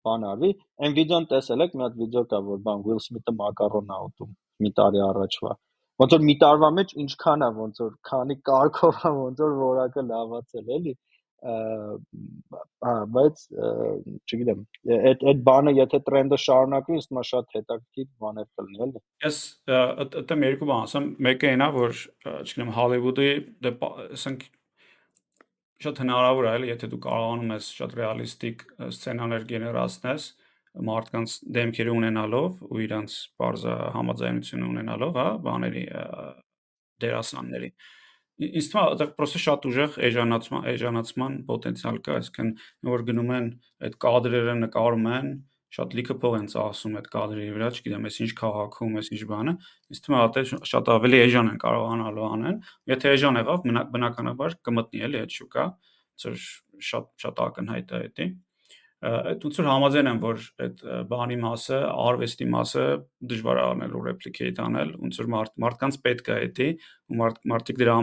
[0.08, 0.52] բան արվի,
[0.86, 4.34] այն վիդեոն տեսել եք, մի հատ վիդեո կա, որ բան Will Smith-ը մակարոն ա ուտում
[4.66, 5.54] մի տարի առաջվա։
[6.02, 10.06] Ոնց որ մի տարվա մեջ ինչքան է, ոնց որ քանի կարգով է, ոնց որ որակը
[10.12, 10.95] լավացել, էլի
[11.41, 13.39] հա, բայց
[14.30, 14.60] չգիտեմ,
[14.97, 19.39] այդ այդ բանը եթե տրենդը շարունակվի, թվում է շատ հետաքրքիր բաներ կլինի, էլի։ Ես
[20.06, 22.04] այդտեղ երկու բան ասեմ, մեկը այնա, որ
[22.41, 23.30] չգիտեմ Հոլիվուդի
[23.66, 23.74] դե
[24.22, 24.45] ասենք
[25.86, 30.28] շատ հնարավոր է, եթե դու կարողանում ես շատ ռեալիստիկ սցենաներ գեներացնես
[30.92, 33.66] մարդկանց դեմքերը ունենալով ու իրանց բարձ
[33.98, 35.84] համաձայնություն ունենալով, հա, բաների
[37.02, 37.72] դերասանների
[38.42, 42.52] ինձ թվում է դա պրոստը շատ ուժեղ էժանացման էժանացման պոտենցիալ կա, այսինքն
[42.90, 43.50] որ գնում են
[43.86, 45.30] այդ կադրերը նկարում են,
[45.72, 49.53] շատ լիքը փող են ծախսում այդ կադրերի վրա, չգիտեմ, ես ինչ քաղաքում, ես ինչ բանը,
[49.91, 52.57] ինձ թվում է դա շատ ավելի էժան են կարողանալու անեն։
[52.91, 55.65] Եթե էժան եղավ, բնականաբար կմտնի էլի այդ շուկա,
[56.22, 56.39] ծր
[56.91, 58.28] շատ շատ ակնհայտ է դա
[59.01, 62.84] այդ ոնց որ համաձայն եմ որ այդ բանի մասը արվեստի մասը
[63.32, 66.67] դժվար է անելու replicate անել ոնց որ մարդ մարդկանց պետք է դա
[67.09, 67.95] ու մարդ մարդիկ դրա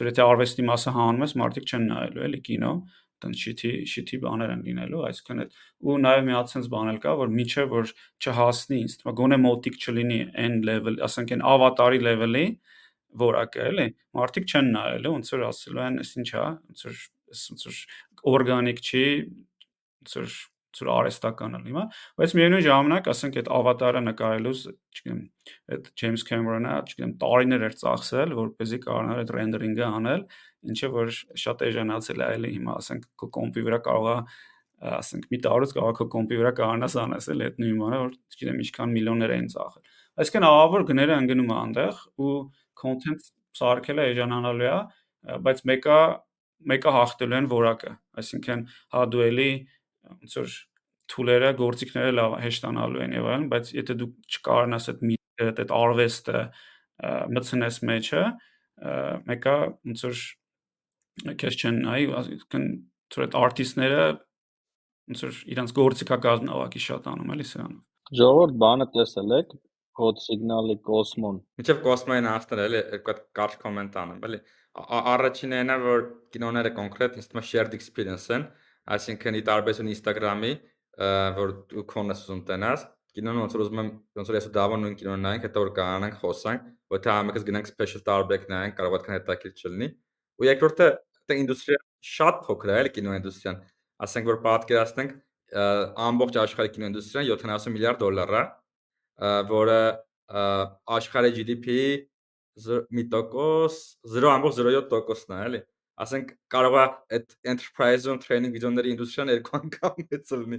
[0.00, 2.72] որ եթե արվեստի մասը հանում ես մարդիկ չեն նայելու էլի կինո
[3.22, 7.14] տան շիթի բաներ են լինելու այսինքն այդ ու նաև մի հատ sense բան էլ կա
[7.20, 7.92] որ միջը որ
[8.24, 12.46] չհասնի թվում գոնե մոտիկ չլինի n level ասենք այն ավատարի level-ի
[13.24, 13.86] որակը էլի
[14.18, 16.98] մարդիկ չեն նայելու ոնց որ ասելու են այս ինչա ոնց որ
[17.44, 17.78] ոնց որ
[18.34, 19.04] օրգանիկ չի
[20.10, 20.40] ծր ծր
[20.94, 21.84] արեստական է հիմա
[22.20, 24.62] բայց միևնույն ժամանակ ասենք այդ ավատարը նկարելուց
[24.94, 25.20] չգիտեմ
[25.74, 30.26] այդ Ջեյմս Քեմերոնը չգիտեմ տարիներ էր ծախսել որպեսզի կարողանար այդ ռենդերինգը անել
[30.74, 31.14] ինչը որ
[31.44, 34.16] շատ էժանացել է այլ հիմա ասենք քո կոմպի վրա կարողա
[34.84, 38.58] ասենք մի տարուց կարող քո կոմպի վրա կարողանաս անես էլ այդ նույն բանը որ չգիտեմ
[38.64, 39.92] ինչքան միլիոններ են ծախել
[40.24, 42.34] այսինքն ահավոր գները ընկնում է այնտեղ ու
[42.80, 45.98] content սարքելը էժանանալու է բայց մեկը
[46.74, 48.62] մեկը հաղթելու են որակը այսինքն
[48.94, 49.48] հա դու էլի
[50.12, 50.54] ոնց որ
[51.12, 56.40] թուլերը գործիքները լավ հեշտանալու են եւ այլն բայց եթե դու չկարողանաս այդ միտքը այդ արվեստը
[57.34, 58.22] մտցնես մեջը
[59.30, 59.56] մեկը
[59.90, 60.22] ոնց որ
[61.44, 62.66] քեզ չեն այ այսինքն
[63.14, 64.06] թող այդ արտիստները
[65.12, 69.54] ոնց որ իրանց գործիքակազմն ավակի շատ անում էլի սրանով ժողովուրդ բանը տեսել եք
[69.94, 74.40] կոդ սիգնալի կոսմոն Միջև կոսմոյին հասնել էլի երկու հատ կարճ կոմենտ անեմ էլի
[74.74, 78.46] առաջինը այնա որ կինոները կոնկրետ ինձ թվում է shared experience են
[78.94, 80.52] այսինքն ի տարբերություն Instagram-ի
[81.38, 84.84] որ դու քոնես ուզում տնաս կինոն ոնց որ ուզում եմ ոնց որ ես ու Դավոն
[84.84, 86.64] նույն կինոն նայենք հետո որ կանանք խոսանք
[86.94, 89.88] որ թե ամենքս գնանք special տարբերակ նայենք կարող է հետաքրքիր չլինի
[90.34, 90.88] ու երկրորդը
[91.24, 91.80] դա ինդուստրիա
[92.14, 93.60] շատ փոքր է էլի կինո ինդուստրիան
[94.04, 95.14] ասենք որ պատկերացնենք
[96.04, 98.44] ամբողջ աշխարհի կինո ինդուստրիան 70 միլիարդ դոլար է
[99.54, 99.78] որը
[100.98, 101.86] աշխարհի GDP-ի
[102.94, 103.78] մի տոկոս
[104.14, 105.60] 0.07%-ն է, էլի։
[106.02, 106.86] Ասենք կարող է
[107.16, 110.58] այդ enterprise-ում training վիդեոների ինդուստրիան երկու անգամ մեծ լինի։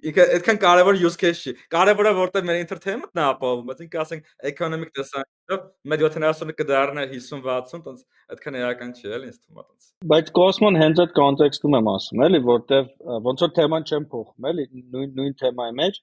[0.00, 4.30] Ինքը այդքան կարևոր use case չի։ Կարևորը որտեղ մեր entertainment-ն է ապահովում, բայց ինքը ասենք
[4.50, 8.00] economic տեսանկյունով մեր 70-ը կդառնա 50-60, տոնց
[8.34, 12.24] այդքան էական չի, էլի ինձ թվում է տոնց։ Բայց Cosmon հենց այդ կոնտեքստում եմ ասում,
[12.26, 12.90] էլի, որտեվ
[13.28, 16.00] ոնց որ թեման չեմ փոխում, էլի, նույն նույն թեմայի մեջ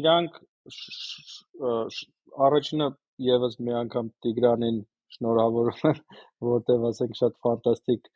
[0.00, 0.40] իրանք
[2.50, 2.88] առաջինը
[3.30, 4.80] եւս մի անգամ Տիգրանին
[5.16, 6.02] շնորհավորում եմ,
[6.50, 8.12] որտեվ ասենք շատ ֆանտաստիկ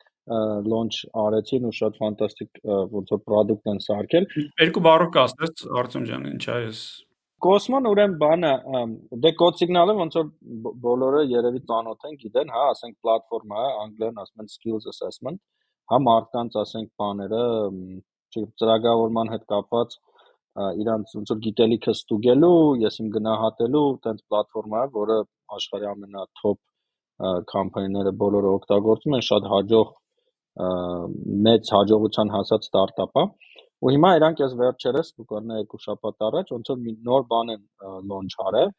[0.65, 2.61] launch արեցին ու շատ ֆանտաստիկ
[2.95, 4.29] ոնց որ product են սարքել։
[4.63, 6.79] Երկու բառով կասես Արտем ջան, ինչա ես
[7.45, 8.51] Կոսմոն ուրեմն բանը
[9.21, 10.29] դե կոդ սիգնալը ոնց որ
[10.85, 15.41] բոլորը երևի ծանոթ են, գիտեն, հա, ասենք պլատֆորմա է, անգլերեն ասում են skills assessment,
[15.91, 17.41] հա մարդկանց ասենք բաները,
[18.61, 19.97] ծրագրավորման հետ կապված
[20.81, 25.19] իրանց ոնց որ գիտելիքը ստուգելու, ես իմ գնահատելու տենց պլատֆորմա որը
[25.59, 26.59] աշխարհի ամենաթոփ
[27.51, 29.91] կամպանիները բոլորը օգտագործում են, շատ հաջող
[31.47, 33.25] մեծ հաջողության հասած ստարտափ է։
[33.85, 37.63] Ու հիմա իրանք ես վերջերս բուկվալնա երկու շաբաթ առաջ ոնց որ մի նոր բան են
[38.11, 38.71] launch արել,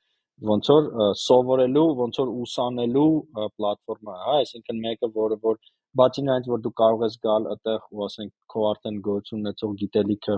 [0.51, 0.89] ոնց որ
[1.21, 5.61] սովորելու, ոնց որ ուսանելու պլատֆորմա հա, այսինքն մեկը, որը որ
[6.01, 10.37] բացի նրանից որ դու կարող ես գալ այդտեղ ու ասենք քո արդեն գոյություն ունեցող գիտելիքը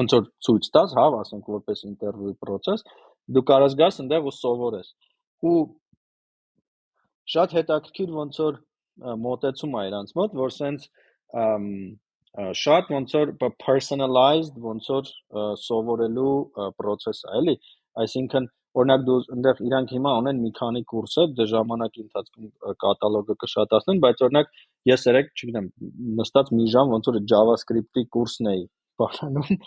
[0.00, 2.84] ոնց որ ցույց տաս, հա, ասենք որպես ինտերվյուի process,
[3.32, 4.92] դու կարաս գաս այնտեղ ու սովորես։
[5.52, 5.56] Ու
[7.34, 8.58] շատ հետաքրքիր ոնց որ
[9.26, 10.88] մոտեցում է իրանց մոտ, որ սենց
[12.62, 15.12] շատ ոնց որ personalized ոնց որ
[15.62, 16.34] սովորելու
[16.80, 17.56] process է, էլի,
[18.04, 18.48] այսինքն
[18.80, 24.22] օրինակ դու այնտեղ իրանք հիմա ունեն մի քանի կուրսը, դե ժամանակի ընթացքում կատալոգը կշատացնեն, բայց
[24.26, 24.54] օրինակ
[24.88, 25.66] ես երեք, չգիտեմ,
[26.20, 28.64] նստած մի ժամ ոնց որ JavaScript-ի կուրսն էի
[29.02, 29.60] բաժանում,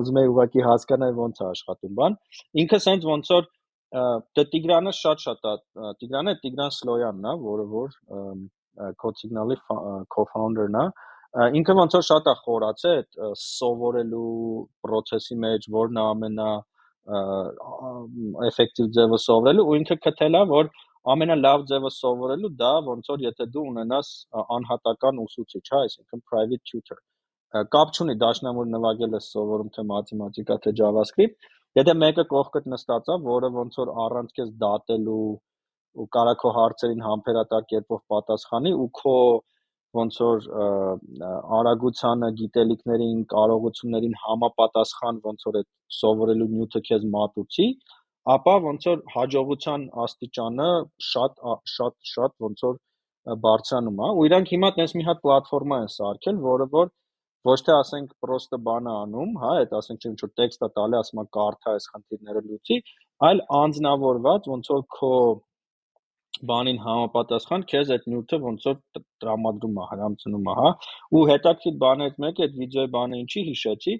[0.00, 2.18] ուզում եի ուղղակի հասկանալ ոնց է աշխատում բան։
[2.64, 3.48] Ինքը սենց ոնց որ
[3.90, 5.54] դե Տիգրանը շատ-շատ է,
[6.00, 7.94] Տիգրանը Տիգրան Սլոյանն է, որը որ
[9.02, 9.56] Code Signal-ի
[10.14, 10.84] co-founder-ն է,
[11.60, 14.28] ինքը ոնց որ շատ է խորացել այդ սովորելու
[14.86, 16.50] process-ի մեջ, որն է ամենա
[18.50, 20.72] էֆեկտիվ ձևը սովորելու ու ինքը գտել է որ
[21.10, 24.10] ամենալավ ձևը սովորելու դա ոնց որ եթե դու ունենաս
[24.56, 27.00] անհատական ուսուցիչ, հա, այսինքն private tutor
[27.74, 31.48] կապ չունի դաշնամուր նվագել ես սովորում թե մաթեմատիկա թե JavaScript,
[31.78, 35.20] եթե մեկը կողքդ նստած է, որը ոնց որ առանց քեզ դատելու
[36.00, 39.14] ու կարա քո հարցերին համբերատար կերպով պատասխանի ու քո
[39.98, 40.44] ոնց որ
[41.58, 45.68] արագությանը, գիտելիքներին, կարողություններին համապատասխան ոնց որ այդ
[46.00, 47.66] սովորելու նյութը քեզ մատուցի,
[48.34, 50.70] ապա ոնց որ հաջողության աստիճանը
[51.10, 51.42] շատ
[51.74, 52.78] շատ շատ ոնց որ
[53.46, 56.92] բարձրանում է ու իրանք հիմա տես մի հատ պլատֆորմա են սարքել, որը որ
[57.48, 61.24] ոչ թե ասենք պրոստը բանը անում, հա, այդ ասենք ինչ որ տեքստը տալի, ասում է
[61.36, 62.76] կարդա այս խնդիրները լուծի,
[63.28, 65.12] այլ անձնավորված ոնց որ քո
[66.50, 68.76] բանին համապատասխան քեզ այդ նյութը ոնց որ
[69.24, 70.68] տրամադրում է, հրամցնում է, հա։
[71.16, 73.96] Ու հետաքրքիր բաներից մեկը այդ վիդեոյի բանը ինչի հիշեցի,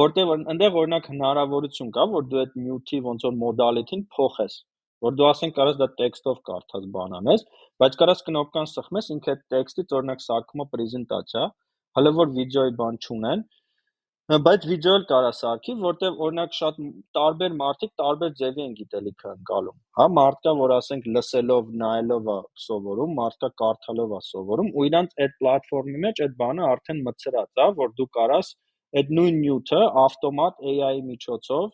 [0.00, 4.58] որտեղ այնտեղ օրինակ հնարավորություն կա, որ դու այդ նյութի ոնց որ մոդալիթին փոխես,
[5.06, 7.44] որ դու ասենք կարաս դա տեքստով կարդաս բան անես,
[7.80, 11.44] բայց կարաս կնոպկան սխմես, ինքը այդ տեքստից օրինակ սարքում է պրեզենտացիա,
[11.98, 13.48] հələ որ վիդեոյի բան չունեն,
[14.30, 16.76] բայց վիդեո էլ կարա սարքի, որտեղ օրինակ շատ
[17.16, 22.36] տարբեր մարդիկ տարբեր ձևի են գիտելիքը ընկալում։ Հա, մարդ կա, որ ասենք լսելով, նայելով է
[22.64, 27.64] սովորում, մարդ կա կարդալով է սովորում, ու իրանց այդ պլատֆորմի մեջ այդ բանը արդեն մցրած
[27.64, 28.52] է, որ դու կարաս
[29.00, 31.66] այդ նույն նյութը ավտոմատ AI-ի միջոցով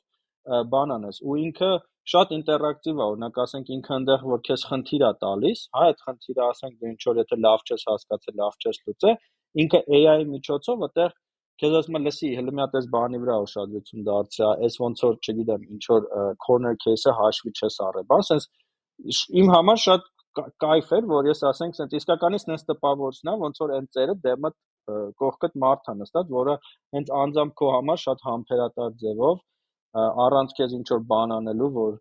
[0.72, 1.70] բան անես ու ինքը
[2.06, 6.44] շատ ինտերակտիվ է, օրինակ ասենք ինքը այնտեղ որ քեզ խնդիր է տալիս, հա, այդ խնդիրը
[6.46, 9.16] ասենք դու ինչ որ եթե լավ չես հասկացել, լավ չես լուծել,
[9.62, 11.14] ինքը AI-ի միջոցով այդտեղ
[11.60, 15.14] քեզ ասում է լսի, հələ մի հատ էս բանի վրա ուշադրություն դարձրա, էս ոնց որ,
[15.24, 16.08] չգիտեմ, ինչ որ
[16.44, 18.50] corner case-ը հաշվի չես առել, բան, sense
[19.40, 20.10] իմ համար շատ
[20.62, 24.50] կայֆ էր, որ ես ասենք, sense իսկականից sense տպավորությունա, ոնց որ այն ծերը դեմը
[25.22, 26.56] կողքդ մարդ է նստած, որը
[26.96, 29.40] հենց անձամբ քո համար շատ համբերատար ձևով
[30.26, 31.96] առանց քեզ ինչ որ բան անելու, որ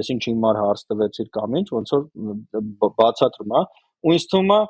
[0.00, 2.06] այսինչ հիմար հարց տվեցիր կամ ինչ, ոնց որ
[3.00, 3.62] բացատրում է,
[4.06, 4.60] ու ինձ թվում է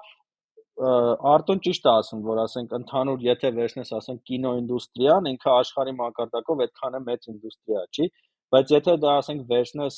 [0.76, 6.98] Արտոն ճիշտ է ասում, որ ասենք ընդհանուր եթե վերցնես ասենք կինոինդուստրիան, ինքը աշխարհի մակարդակով այդքան
[6.98, 8.08] է մեծ ինդուստրիա, չի,
[8.52, 9.96] բայց եթե դա ասենք վերցնես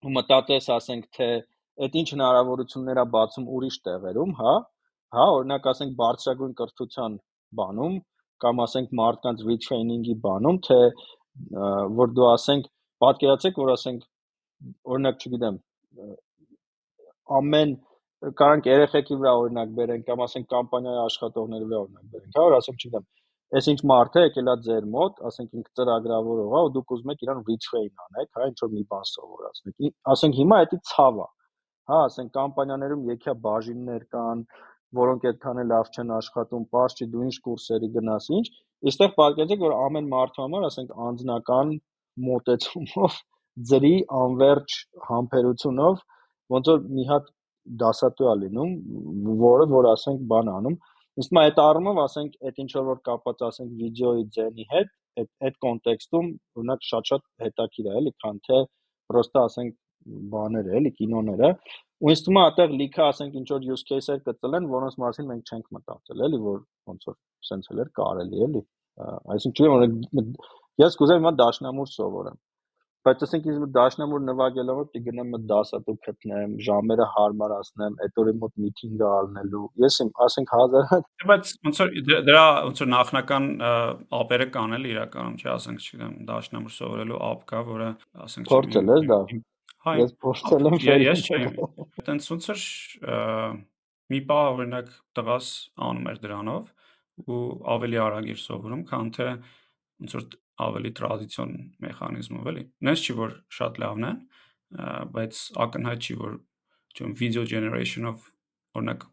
[0.00, 1.28] ու մտածես ասենք թե
[1.86, 4.54] այդ ինչ հնարավորություններ է բացում ուրիշ տեղերում, հա,
[5.16, 7.18] հա, օրինակ ասենք բարձրագույն կրթության
[7.60, 7.96] բանում
[8.40, 10.80] կամ ասենք մարդկանց retraining-ի բանում, թե
[12.00, 12.66] որ դու ասենք
[13.04, 14.04] պատկերացեք, որ ասենք
[14.94, 15.60] օրինակ չգիտեմ
[17.38, 17.76] ամեն
[18.20, 22.80] կարանք երեխեքի վրա օրինակ բերենք կամ ասենք կամպանիայի աշխատողների վրա օրինակ բերենք, հա, որ ասենք
[22.80, 23.06] չգիտեմ,
[23.60, 27.12] այս ինչ մարդ է եկել է ձեր մոտ, ասենք ինքը ծրագրավորող է, ու դուք ուզում
[27.14, 31.28] եք իրան retrain անեք, հա, ինչ որ մի բան սովորացնեք։ Ասենք հիմա դա ցավ է։
[31.90, 34.44] Հա, ասենք կամպանիաներում եկա բաժիններ կան,
[35.00, 38.46] որոնք այդքան էլ լավ չեն աշխատում, པարզ չի դու ինչ կուրսերի գնաս, ինչ։
[38.90, 41.74] Իստեղ պատկերացեք, որ ամեն մարդու համար, ասենք անձնական
[42.30, 43.18] մոտեցումով,
[43.70, 44.76] ձրի անverջ
[45.10, 46.02] համբերությունով
[46.54, 47.28] ոնց որ մի հատ
[47.82, 48.72] դասատու է լինում,
[49.42, 50.76] որը որ ասենք բան անում։
[51.20, 54.90] Իսկ մա այդ առումով ասենք այդ ինչ որ կապված ասենք վիդեոյի ձենի հետ,
[55.20, 56.28] այդ այդ կոնտեքստում
[56.60, 58.60] օրինակ շատ-շատ հետաքրիր է, էլի, քան թե
[59.10, 59.74] պրոստը ասենք
[60.34, 61.50] բաները, էլի, կինոները։
[62.00, 65.50] Ու ինձ թվում է այդտեղ լիքը ասենք ինչ որ use case-եր կծլեն, որոնց մասին մենք
[65.50, 67.16] չենք մտածել, էլի, որ ոնց որ
[67.50, 68.62] սենց էլ էր կարելի, էլի։
[69.34, 70.30] Այսինքն չեմ,
[70.80, 72.40] ես կուզեմ հիմա դաշնամուր սովորեմ
[73.06, 78.34] բայց ասենք ինձ մոտ դաշնամուր նվագելով պիտի գնամ մտ դասատու գտնեմ, ժամերը հարմարացնեմ, այդ օրի
[78.40, 81.94] մոտ միտինգ ալնելու։ Ես իմ ասենք 1000 Բայց ոնց որ
[82.28, 83.48] դրա ոնց որ նախնական
[84.20, 87.88] ապերը կան էլ իրականում, չի ասենք, չգիտեմ, դաշնամուր սովորելու ապ կա, որը
[88.26, 89.20] ասենք փորձել ես դա։
[89.80, 91.46] Հայ, ես փորձել եմ ես չեմ։
[92.00, 92.64] Այտենց ոնց որ
[94.10, 95.48] մի բա օրինակ տղաս
[95.88, 97.40] անում էր դրանով ու
[97.74, 99.26] ավելի արագ էր սովորում, քան թե
[100.00, 100.26] ոնց որ
[100.60, 104.12] ավելի տրադիցիոն մեխանիզմով էլի։ Նենց չի որ շատ լավն է,
[105.14, 106.34] բայց ակնհայտ չի որ
[106.96, 108.28] չեմ video generation-ով
[108.80, 109.06] օրինակ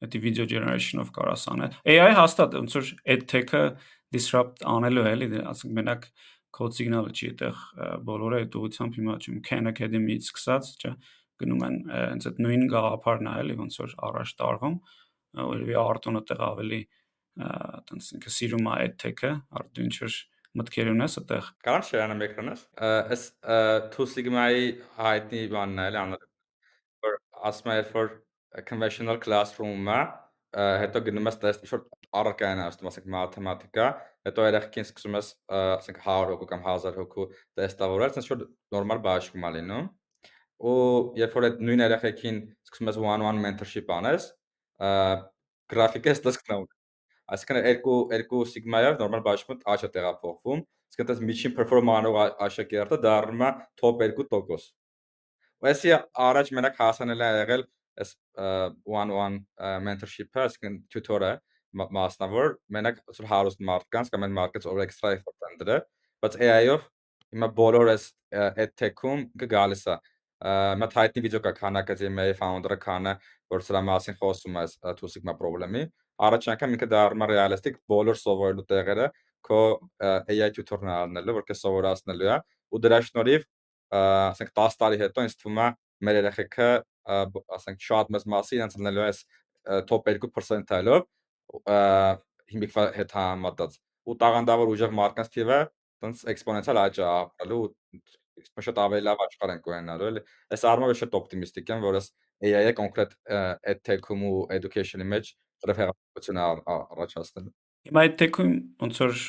[0.00, 3.62] դա video generation-ով կարաս անել։ AI հաստատ ոնց որ այդ tech-ը
[4.14, 6.06] disrupt անելու է էլի, ասենք մենակ
[6.56, 7.60] code signal-ը չի այդեղ
[8.08, 10.92] բոլորը այդ ուղղությամբ հիմա չեմ Khan Academy-ից սկսած, չէ,
[11.40, 14.76] գնում են հենց այդ նույն գաղափարն է էլի ոնց որ առաջ տարվում,
[15.40, 16.80] որովի արտոնը տեղ ավելի
[17.48, 20.16] այտենց ինքը սիրում է այդ ինչ որ
[20.60, 23.22] մտքեր ունես այդտեղ։ Կարամ շերանամ էկրանս։ Այս
[23.94, 24.64] 2 sigma-ի
[24.96, 26.24] հայտնի բանն է, էլի անալ
[27.06, 27.18] որ
[27.50, 28.10] ասում է որ
[28.66, 30.00] conventional classroom-ը
[30.82, 31.84] հետո գնում ես տեստ ինչ որ
[32.20, 33.86] առարկային ասում ասենք մաթեմատիկա,
[34.26, 35.28] հետո երեխեքին սկսում ես
[35.60, 37.26] ասենք 100 հոգու կամ 1000 հոգու
[37.60, 38.42] տեստավորել, ասես որ
[38.74, 39.86] նորմալ բաշխում է լինում։
[40.70, 40.74] Ու
[41.20, 44.26] երբ որ այդ նույն երեխեքին սկսում ես one-on-one mentorship անես,
[45.70, 46.66] գրաֆիկը ստացվում
[47.30, 53.44] Այսինքն երկու երկու սիգմայով նորմալ բաժնում աչը տեղափոխվում, իսկ այդպես միջին perform անող աշակերտը դառնում
[53.46, 53.50] է
[53.80, 54.70] top 2%։
[55.70, 55.92] Այսի
[56.26, 57.64] առաջ մենակ հասանել է եղել
[58.00, 58.12] այս
[58.88, 59.38] one-on-one
[59.86, 61.32] mentorship-ը, այսինքն tutor-ը
[61.94, 65.84] մասնավոր, մենակ ասել հարուստ մարդկանց կամ այն մարդկանց ով էքստրա effort են դրել,
[66.24, 66.86] բայց AI-ով
[67.30, 68.06] հիմա բոլոր այս
[68.40, 69.22] այդ tech-ում
[69.52, 69.96] գալիս է
[70.80, 73.12] մտ հայտնի վիդեո կա քան ակադեմիայի founder-ը քանը
[73.52, 74.64] որ սրա մասին խոսում է
[75.00, 75.84] 2 sigma problem-ի
[76.26, 79.06] առաջ անգամ ինքը դառնում է ռեալիստիկ բոլոր սովորելու տեղերը
[79.46, 79.60] քո
[80.04, 82.38] AI tutor-ն առնելու, որ քեզ սովորացնելու է
[82.70, 83.46] ու դրա շնորհիվ
[84.00, 85.68] ասենք 10 տարի հետո ինձ թվում է
[86.06, 86.68] մեր երեխեքը
[87.56, 91.06] ասենք շատ մեծ մասի իրենց լնելու է top 2 percentile-ով
[92.54, 93.76] հիմիկվա հետ համատած
[94.10, 95.58] ու տաղանդավոր ուժեղ մարդկանց թիվը
[96.04, 97.60] տենց էքսպոնենցիալ աճ ապրելու
[98.40, 100.22] իսկ շատ ավելի լավ աշխարհ են կոյանալու էլի
[100.54, 102.08] այս առումով շատ օպտիմիստիկ եմ որ այս
[102.40, 103.16] AI-ը կոնկրետ
[103.70, 105.32] այդ tech-ում ու education-ի մեջ
[105.70, 107.52] ռեֆերենսություն առաջացնելու։
[107.88, 108.50] Հիմա այդ թեքում
[108.84, 109.20] ոնց որ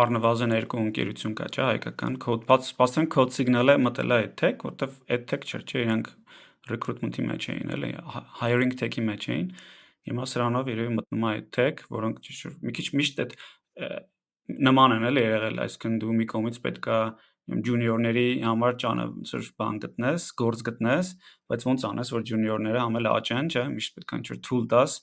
[0.00, 4.98] առնվազն երկու ընկերություն կա, չէ՞, հայկական code, բացեն code signal-ը մտել է այդ tech, որտեվ
[5.16, 6.10] այդ tech չէր, չէ, իրանք
[6.70, 7.90] recruitment-ի մեջ էին, էլի,
[8.42, 9.48] hiring tech-ի մեջ էին։
[10.10, 13.34] Հիմա սրանով երևի մտնում է այդ tech, որոնք ճիշտ մի քիչ միշտ այդ
[14.68, 17.00] նման են էլի եղել, այսինքն դու մի կողմից պետքա
[17.50, 21.10] ջունիորների համար ճանը որ բան գտնես, գործ գտնես,
[21.50, 24.96] բայց ոնց անես, որ ջունիորները համել աճեն, չէ, միշտ պետք է ինչ-որ tool տաս,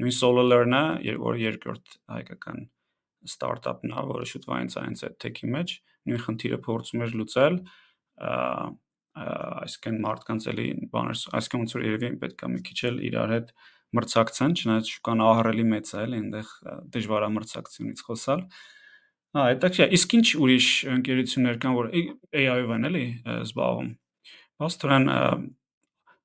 [0.00, 0.84] նույն solo learn-ը,
[1.20, 2.62] որ երկրորդ հայկական
[3.28, 5.74] ստարտափն է, որը շուտվային science tech-ի մեջ
[6.08, 7.58] նույն խնդիրը փորձում էր լուծել,
[9.12, 13.50] այսինքն մարդկանց էլի բաներ, այսինքն ոնց որ երևի պետք է մի քիչ էլ իրար հետ
[13.92, 16.52] մրցակցեն, չնայած շուկան ահռելի մեծ է, էլի այնտեղ
[16.96, 18.44] դժվար է մրցակցությունից խոսալ։
[19.32, 23.04] Հա, հետաքրքիր է։ Իսկ ինչ ուրիշ ընկերություններ կան, որ AI-ով են էլի
[23.42, 23.90] զբաղվում։
[24.62, 25.06] Բաց թրան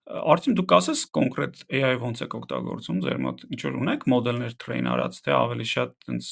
[0.07, 4.87] Արդյոք դուք ասես կոնկրետ AI ոնց եք օգտագործում ձեր մոտ ինչ որ ունեք մոդելներ train
[4.91, 6.29] արած թե ավելի շատ տենց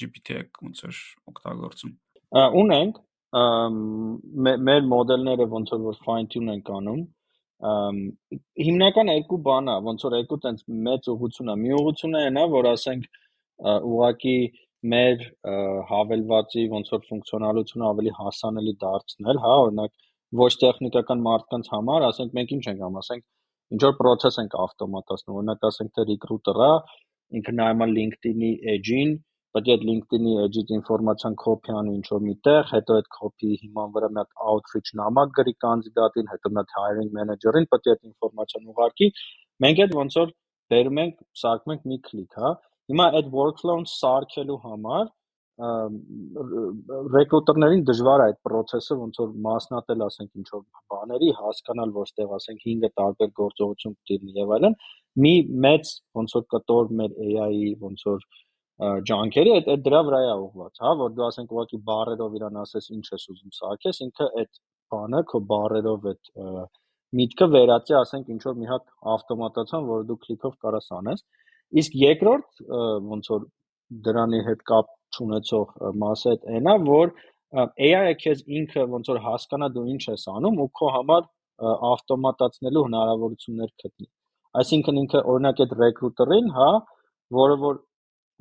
[0.00, 1.00] GPT եք ոնց որ
[1.32, 1.92] օգտագործում
[2.62, 3.00] Ունենք
[4.68, 7.02] մեր մոդելները ոնց որ fine tune ենք անում
[7.62, 12.46] հիմնական երկու բան է ոնց որ երկու տենց մեծ ուղղություն է մի ուղղությունը է նա
[12.52, 13.04] որ ասենք
[13.62, 14.36] ուղակի
[14.92, 15.20] մեր
[15.90, 19.92] հավելվածի ոնց որ ֆունկցիոնալությունը ավելի հասանելի դարձնել, հա, օրինակ
[20.40, 23.24] ոչ տեխնիկական մարդկանց համար, ասենք մենք ինչ ենք անում, ասենք
[23.76, 26.70] ինչ որ process ենք ավտոմատացնում, օրինակ ասենք թե recruiter-ը
[27.38, 29.12] ինքը նայում է LinkedIn-ի edge-ին,
[29.56, 34.10] պետք է LinkedIn-ի edge-ից ինֆորմացիան copy անի ինչ որ միտեղ, հետո այդ copy-ի հիման վրա
[34.12, 38.70] մի հատ outreach նամակ գրի կանդիդատին, հետո մի հատ hiring manager-ին պետք է այդ ինֆորմացիան
[38.72, 39.08] ուղարկի։
[39.64, 40.32] Մենք այդ ոնց որ
[40.72, 42.52] բերում ենք, սարքում ենք մի քլիկ, հա։
[42.92, 45.12] Հիմա այդ workflow-ն սարքելու համար
[47.14, 52.34] ռեկրուտերներին դժվար է այդ process-ը ոնց որ մասնատել, ասենք ինչ որ բաների, հասկանալ, որ ստեղ
[52.38, 54.76] ասենք 5-ը տարբեր գործողություն դիրնի եւ այլն։
[55.22, 55.34] Մի
[55.66, 58.26] մեծ ոնց որ կտոր մեր AI-ի ոնց որ
[59.12, 62.88] ջանքերի այդ այդ դրա վրա է ուղված, հա, որ դու ասենք ուղղակի բարերով իրան ասես
[62.96, 64.60] ինչ ես ուզում սարքես, ինքը այդ
[64.92, 66.30] բանը քո բարերով այդ
[67.20, 71.22] միտքը վերածի, ասենք ինչ որ մի հատ ավտոմատացան, որ դու քլիկով կարաս անես։
[71.82, 72.62] Իսկ երկրորդ
[73.12, 73.46] ոնց որ
[74.08, 77.14] դրանի հետ կապ չունեցող մասը այդ այնա, որ
[77.52, 81.26] AI-ը քեզ ինքը ոնց որ հասկանա դու ինչ ես անում ու քո համար
[81.92, 84.08] ավտոմատացնելու հնարավորություններ գտնի։
[84.62, 86.70] Այսինքն ինքը օրինակ այդ recruiter-ին, հա,
[87.38, 87.78] որը որ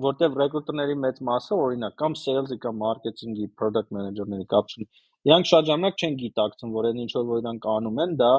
[0.05, 4.87] որտեվ recruiter-ների մեծ մասը օրինակ կամ sales-ի կամ marketing-ի product manager-ների կապ չունի։
[5.29, 8.31] Իրանք շատ ժամանակ չեն գիտակցում, որ այն ինչ որ իրանք անում են, դա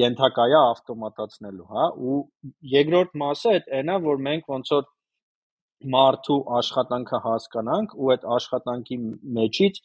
[0.00, 2.18] ենթակայա ավտոմատացնելու, հա, ու
[2.72, 4.86] երկրորդ մասը այդ այնա, որ մենք ոնց որ
[5.94, 8.98] մարդու աշխատանքը հասկանանք ու այդ աշխատանքի
[9.38, 9.80] մեջից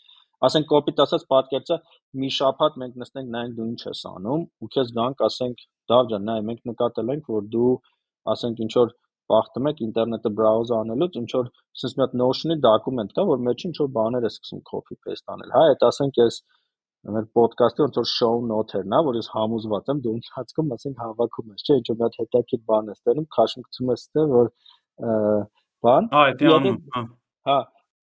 [0.47, 1.77] ասենք կոպիտ ասած պատկերացա
[2.21, 6.25] մի շաբաթ մենք նստենք նայենք դու ինչ ես անում ու քեզ գանք ասենք դավ ջան
[6.29, 7.73] նայ մենք նկատել ենք որ դու
[8.35, 8.95] ասենք ինչ որ
[9.31, 13.67] բախտում եք ինտերնետը browse անելուց ինչ որ sense մի հատ notion-ի դոկումենտ կա որ մեջ
[13.69, 16.41] ինչ որ բաներ է սկսում copy paste անել հա այդ ասենք ես
[17.15, 21.47] մեր ոդկասթի ոնց որ show note-երն, հա, որ ես համոզված եմ դու ընթացքում ասենք հավաքում
[21.53, 24.51] ես, չէ, ինչ որ մի հատ հետաքրքիր բան ես տենում, քաշում գցում ես դե որ
[25.85, 27.03] բան։ Հա, դա անում, հա։
[27.49, 27.57] Հա,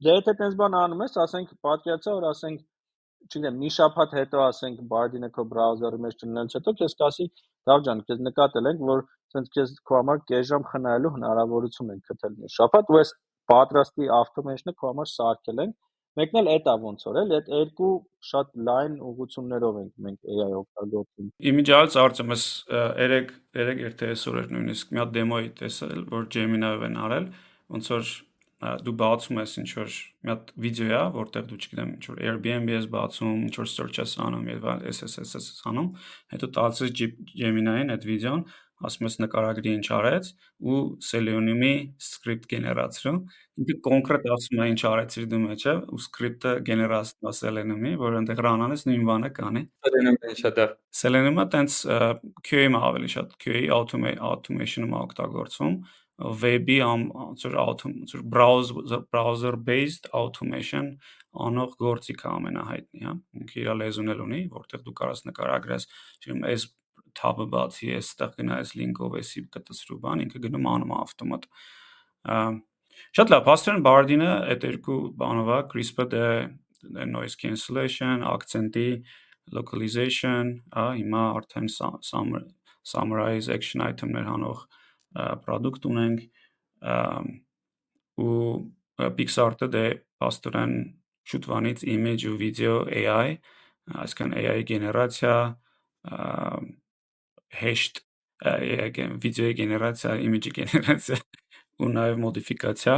[0.06, 2.64] դե եթե տես բան անում ես, ասենք պատկերացա, որ ասենք
[3.28, 7.26] չգիտեմ, մի շաբաթ հետո ասենք Bardine քո բրաուզերի մեջ տնելուց հետո քեզ կասի,
[7.68, 9.02] «Դավ ջան, քեզ նկատել ենք, որ
[9.34, 13.12] ցենց քեզ քո համար կես ժամ խնայելու հնարավորություն ենք գտել մի շաբաթ, ու այս
[13.52, 15.76] պատրաստի automation-ը քո համար սարքել ենք»։
[16.18, 17.90] Մեկն էլ էտա ոնց որ էլ այդ երկու
[18.28, 24.48] շատ լայն ուղություններով ենք մենք AI օգտագործում։ Իմիջիայից արծեմ ես 3 3 երթե այսօր էր
[24.56, 27.28] նույնիսկ մի հատ դեմոյի տեսել, որ Gemini-ով են արել
[27.74, 28.14] ոնց որ
[28.58, 29.96] դու բացում ես ինչ որ
[30.26, 34.00] մի հատ վիդեո է, որտեղ դու չգիտեմ ինչ որ Airbnb ես բացում, ինչ որ search
[34.02, 35.92] ես անում եւ SSS անում,
[36.34, 36.94] հետո տալիս ես
[37.38, 38.42] Gemini-ին այդ վիդեոն,
[38.88, 40.30] ասում ես նկարագրի ինչ արեց
[40.70, 41.70] ու Selenium-ի
[42.02, 43.14] script գեներացրու։
[43.58, 48.42] Ինքը կոնկրետ ասում է ինչ արեցիր դու մեջը ու script-ը գեներացնում է Selenium-ի, որ այնտեղ
[48.46, 50.68] run անես նույն բանը կանի։ Selenium-ը ինչա դա։
[51.02, 51.78] Selenium-ը տենց
[52.48, 55.74] QA-ը ավելի շատ QA automation-ում է օգտագործում
[56.18, 60.96] web-ի ոնց որ ոնց որ browser browser based automation
[61.38, 65.86] անող գործիքը ամենահայտնի, հա։ Ինքը իր լեզուն էլ ունի, որտեղ դու կարաս նկարագրես,
[66.18, 66.64] չգիտեմ, այս
[67.18, 71.46] tab-ը բացի, այստեղ գնայես link-ով էսի կտսրու բան, ինքը գնում անում ավտոմատ։
[73.18, 76.24] Շատ լավ, Pastor Bardine այդ երկու բանով է, CRISPR դե
[77.12, 78.88] noise cancellation, accent-ի
[79.54, 81.70] localization, հա, հիմա արդեն
[82.88, 84.66] summarize action item-ներ հանող
[85.44, 86.26] product ունենք
[88.18, 88.42] ու
[89.18, 89.84] Pixar-ը դե
[90.26, 90.74] աստորեն
[91.28, 93.38] շուտվանից image ու video AI,
[93.94, 95.34] այսինքն AI գեներացիա,
[97.60, 97.84] hash
[98.42, 101.18] again video գեներացիա, image գեներացիա
[101.78, 102.96] ու նաև մոդիֆիկացիա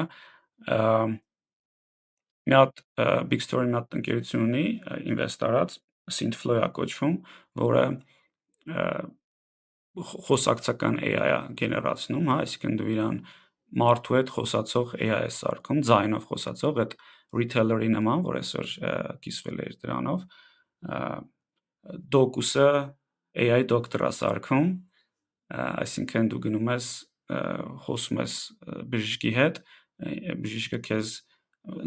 [2.51, 2.83] մի հատ
[3.29, 4.65] big story մի հատ ընկերություն ունի
[5.05, 5.79] invest արած
[6.11, 7.17] Synthflow-ա կոչվում,
[7.61, 7.85] որը
[9.99, 13.17] խոսակցական AI-ա գեներացնում, հա, այսինքն դու իրան
[13.81, 16.95] մարդու հետ խոսացող AI է սարքում, ձայնով խոսացող այդ
[17.41, 18.73] retailer-ի նման, որ այսօր
[19.25, 20.25] կիսվել էր դրանով,
[22.15, 22.71] Docus-ը
[23.41, 24.71] AI դոկտորա սարքում,
[25.57, 26.89] այսինքն դու գնում ես
[27.87, 28.35] խոսում ես
[28.91, 29.61] բժիշկի հետ,
[30.45, 31.15] բժիշկը քեզ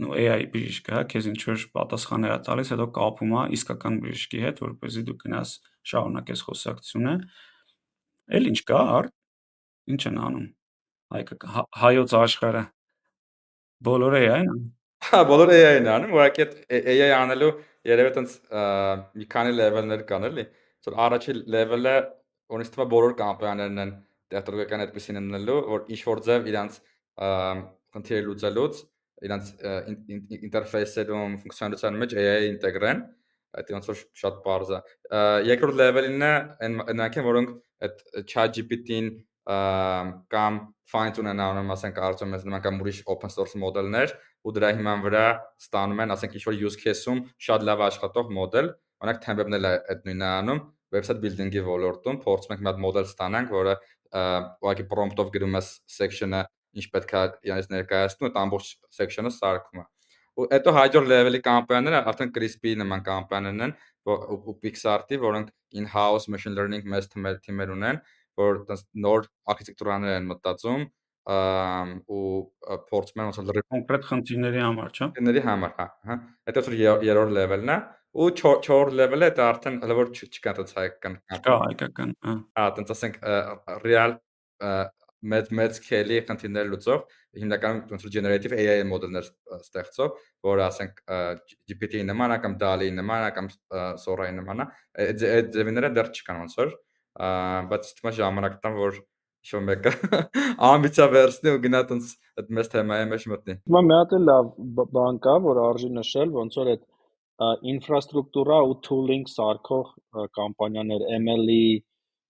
[0.04, 4.42] նո AI բժիշկը, հա, քեզ ինչ որ պատասխաններ է տալիս, հետո կապում է իսկական բժիշկի
[4.44, 5.54] հետ, որպեսզի դու գնաս
[5.94, 7.16] շարունակես խոսակցությունը
[8.32, 9.14] Էլ ինչ կա, արդ
[9.94, 10.48] ինչ են անում։
[11.14, 12.64] Հայկը հա, հայոց աշխարհը
[13.84, 14.68] բոլորը AI-ն անում։
[15.04, 16.54] Հա, բոլորը AI-ն անում, որակի այդ
[16.94, 17.52] AI անելու
[17.90, 18.36] երևի տենց
[19.20, 20.46] մի քանի level-ներ կան էլի։
[20.88, 21.96] Որ առաջի level-ը
[22.54, 23.92] որից թվա բոլոր կամպանիաներն են
[24.34, 26.80] տեխնոլոգիական այդպեսին ըննելու, որ ինչ որ ձև իրանց
[27.94, 28.80] խնդիրը լուծելուց
[29.24, 29.52] իրանց
[30.44, 33.04] ինտերֆեյսերում ֆունկցիոնալության մեջ AI ինտեգրեն,
[33.60, 34.80] այդ ոնց որ շատ բարձ է։
[35.50, 36.18] Երկրորդ է այն
[36.98, 37.54] նրանք են, որոնք
[37.88, 39.10] այդ ChatGPT-ին
[39.44, 44.14] կամ fine tune-ն անում, ասենք կարծում ես նման կամ ուրիշ open source մոդելներ
[44.48, 45.26] ու դրա հիման վրա
[45.60, 48.70] ստանում են, ասենք ինչ որ use case-ում շատ լավ աշխատող մոդել,
[49.04, 50.62] օրինակ Template-ն էլ է այդ նույնը անում,
[50.96, 53.76] website building-ի ոլորտում փորձում ենք մի հատ մոդել ստանանք, որը
[54.64, 56.44] ուղղակի prompt-ով գրում ես section-ը
[56.80, 59.86] ինչ պետք է իրենց ներկայացնում, այդ ամբողջ section-ը սարքում է
[60.40, 63.74] ու հետո հաջորդ level-ի կամպանիաները արդեն CRISP-ի նման կամպանիաներն են
[64.04, 68.02] ու PixArt-ի, որոնք in-house machine learning մեծ թիմեր ունեն,
[68.42, 68.64] որ
[69.06, 70.86] նոր արխիտեկտուրաներ են մտածում
[71.24, 72.24] ու
[72.90, 76.18] փորձում են ոնց որ կոնկրետ խնդիրների համար, չէ՞։ Խնդիրների համար, հա, հա։
[76.50, 76.76] Հետո որ
[77.08, 77.78] երրորդ level-ն է
[78.14, 81.16] ու չորրորդ level-ը դա արդեն հələ որ չկա տենց հայկական։
[81.46, 83.16] Կա հայկական, հա։ Հա, տենց ասենք
[83.86, 84.18] real
[85.32, 87.04] մեծ մեծ քելի խնդիրներ լուծող
[87.40, 90.18] հիմնականում ոնց որ generative AI մոդելներ ստեղծող,
[90.50, 91.02] որը ասենք
[91.72, 93.50] GPT-ի նման է կամ DALL-ի նման է կամ
[94.04, 94.68] Sora-ի նման է,
[95.08, 95.24] այդ
[95.56, 96.76] ձևները դեռ չկան ոնց որ,
[97.72, 99.02] բայց է ժամանակ տան որ
[99.44, 99.92] շո մեկը
[100.72, 104.52] ամբիցիա վերցնի ու գնա տենց այդ մեծ թեմայի մեջ մտնի։ Հիմա մի հատ լավ
[104.98, 106.86] բան կա, որ արժի նշել, ոնց որ այդ
[107.74, 109.90] ինֆրաստրուկտուրա ու tooling սարքող
[110.38, 111.66] կամպանիաներ ML-ի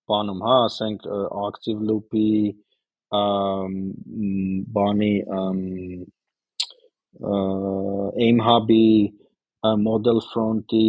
[0.10, 1.06] բանում, հա, ասենք
[1.44, 2.30] active loop-ի
[4.78, 5.14] բանի
[8.26, 8.88] aim hub-ի
[9.88, 10.88] model front-ի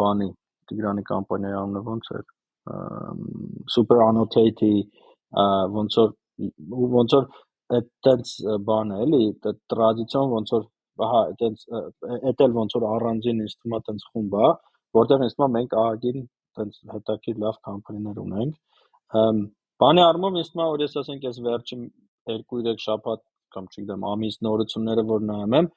[0.00, 0.28] բանի
[0.68, 2.22] Տիգրանի կամպանիայի անունը ո՞նց էր
[3.74, 4.76] super annotate-ի
[5.78, 6.14] ոնց որ
[6.98, 7.26] ոնց որ
[7.76, 8.30] այդ տենց
[8.68, 9.24] բան է էլի
[9.72, 10.64] տրադիցիոն ոնց որ
[11.04, 11.66] ահա տենց
[12.30, 14.48] էդ էլ ոնց որ առանձին ինձ թվում է տենց խումբ է
[14.98, 16.26] որտեղ ինձ թվում է մենք ահագին
[16.58, 18.54] տենց հետաքրքիր լավ կամպանիներ ունենք
[19.82, 21.86] Բանի առումով ինձ թվում է, որ ես ասենք այս վերջին
[22.30, 23.22] 2-3 շաբաթ
[23.54, 25.68] կամ չգիտեմ, ամիս նորությունները որ նայում եմ,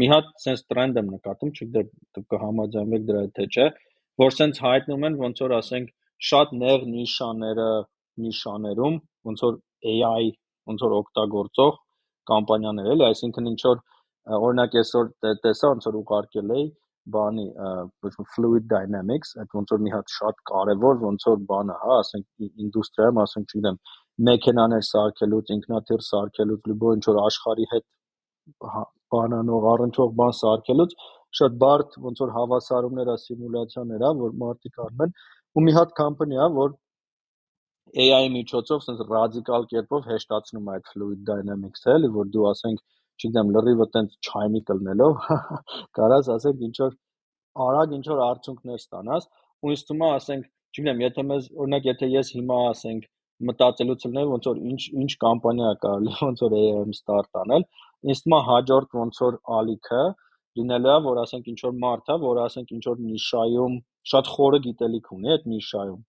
[0.00, 3.66] մի հատ sense trend եմ նկատում, չգիտեմ, դուք կհամաձայնվեք դրա հետ թե չէ,
[4.24, 5.92] որ sense հայտնում են ոնց որ ասենք
[6.30, 7.68] շատ նեղ նիշաները
[8.24, 8.98] նիշաներում,
[9.28, 9.58] ոնց որ
[9.94, 10.28] AI
[10.70, 11.72] ոնց որ օգտագործող
[12.30, 13.82] կամպանիաներ էլի, այսինքն ինչ որ
[14.44, 15.10] օրինակ այսօր
[15.44, 16.66] տեսա ոնց որ ուղարկել էի
[17.12, 17.46] բանի
[18.34, 23.20] fluid dynamics, այդ ոնց որ մի հատ շատ կարևոր ոնց որ բանը, հա, ասենք ինդուստրիայում,
[23.24, 23.78] ասենք, չգիտեմ,
[24.28, 27.86] մեքենաներ սարքելուց, ինքնաթիռ սարքելուց, լուբո ինչ որ աշխարհի հետ
[29.14, 30.96] բանանող առնչող բան սարքելուց
[31.38, 35.14] շատ բարդ ոնց որ հավասարումներ է, սիմուլյացիաներ է, որ մարդիկ անում են
[35.54, 36.74] ու մի հատ կամպանիա, որ
[38.04, 42.80] AI-ի միջոցով sense ռադիկալ կերպով հեշտացնում է այդ fluid dynamics-ը, էլի, որ դու ասենք
[43.18, 45.26] չգիտեմ, լրիվը տենց չայնի կլնելով,
[45.98, 46.94] կարաս ասենք ինչ որ
[47.66, 49.28] արագ ինչ որ արդյունքներ ստանաս,
[49.64, 53.08] ու ինձ թվում է, ասենք, չգիտեմ, եթե մեզ օրինակ եթե ես հիմա ասենք
[53.50, 57.68] մտածելուց լիներ ոնց որ ինչ ինչ կամպանիա կարելի ոնց որ AM start անել,
[58.10, 60.02] ինձ թվում է հաջորդ ոնց որ ալիքը
[60.58, 63.78] լինելու է, որ ասենք ինչ որ մարդ է, որ ասենք ինչ որ նիշայում
[64.10, 66.02] շատ խորը գիտելիք ունի այդ նիշայում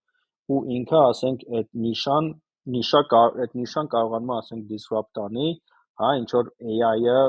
[0.53, 2.27] ու ինքը ասենք այդ նիշան
[2.75, 3.01] նիշա
[3.45, 5.47] այդ նիշան կարողանում է ասենք disrupt անի
[6.01, 7.19] հա ինչ որ AI-ը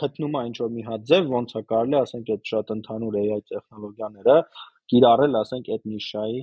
[0.00, 3.38] գտնում է ինչ որ մի հատ ձև, ոնց է կարելի ասենք այդ շատ ընդհանուր AI
[3.50, 4.36] տեխնոլոգիաները
[4.92, 6.40] կիրառել, ասենք այդ նիշայի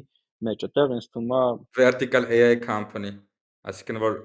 [0.48, 1.42] մեջ, այդտեղ ինձ թվում է
[1.80, 3.12] vertical AI company,
[3.72, 4.18] այսինքն որ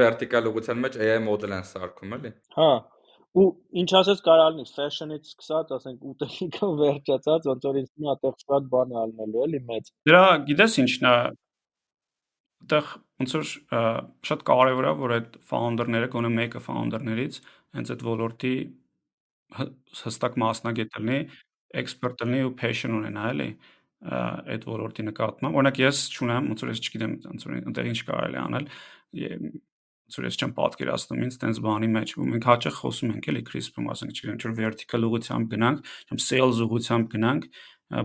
[0.00, 2.70] vertical ուղղության մեջ AI մոդել են սարքում, էլի։ Հա,
[3.40, 3.46] ու
[3.80, 8.40] ինչ ասես կարող լինի fashion-ից սկսած, ասենք ուտելիքով վերջացած, ոնց որ ինձ թվում է այդտեղ
[8.44, 11.14] շատ բան ալնելու էլի մեծ։ Դրա գիտես ինչն է,
[12.60, 12.90] այդտեղ
[13.20, 13.50] ոնց որ
[14.30, 17.38] շատ կարևոր է որ այդ ֆաունդերները գոնե մեկը ֆաունդերներից
[17.76, 18.54] հենց այդ ոլորտի
[20.00, 21.18] հստակ մասնագետ լինի,
[21.80, 23.48] էքսպերտ լինի ու passion ունենա, էլի
[24.00, 28.38] այդ ոլորտի նկատմամբ։ Օրինակ ես ճունեմ, ոնց որ ես չգիտեմ, ոնց որ այնտեղ ինչ կարելի
[28.40, 28.68] անել,
[29.20, 33.42] ոնց որ ես չեմ պատկերացնում ինձ տենց բանի մեջ ու մենք հաճախ խոսում ենք էլի
[33.50, 37.46] CRISP-ում, ասենք չգիտեմ, ինչ որ vertical ուղղությամբ գնանք, կամ sales ուղղությամբ գնանք,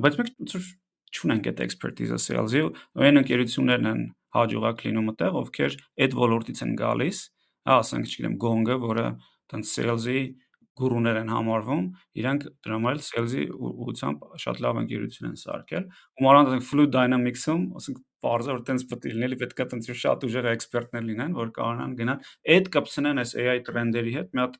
[0.05, 0.67] բայց մենք ոնց որ
[1.15, 2.61] չունենք այդ expertise-ը sales-ի
[2.99, 4.01] այն ընկերություններն են
[4.35, 7.19] հաջողակ լինում այդտեղ, ովքեր այդ ոլորտից են գալիս,
[7.65, 9.05] հա, ասենք, չգիտեմ, Gong-ը, որը
[9.51, 10.19] տենց sales-ի
[10.75, 11.85] գուրուներ են համարվում,
[12.19, 17.63] իրանք դրամ էլ sales-ի ուղղությամբ շատ լավ ընկերություն են սարքել։ Ու մանավանդ ասենք Fluid Dynamics-ում,
[17.79, 21.51] ասենք, բարձր որ տենց պետք է լինի, պետք է տենց շատ ուժեղ էքսպերտներ լինեն, որ
[21.55, 24.59] կարողանան գնալ այդ կապցնեն այս AI տրենդերի հետ, մի հատ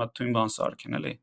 [0.00, 1.14] մատ թույն բան սարքեն, էլի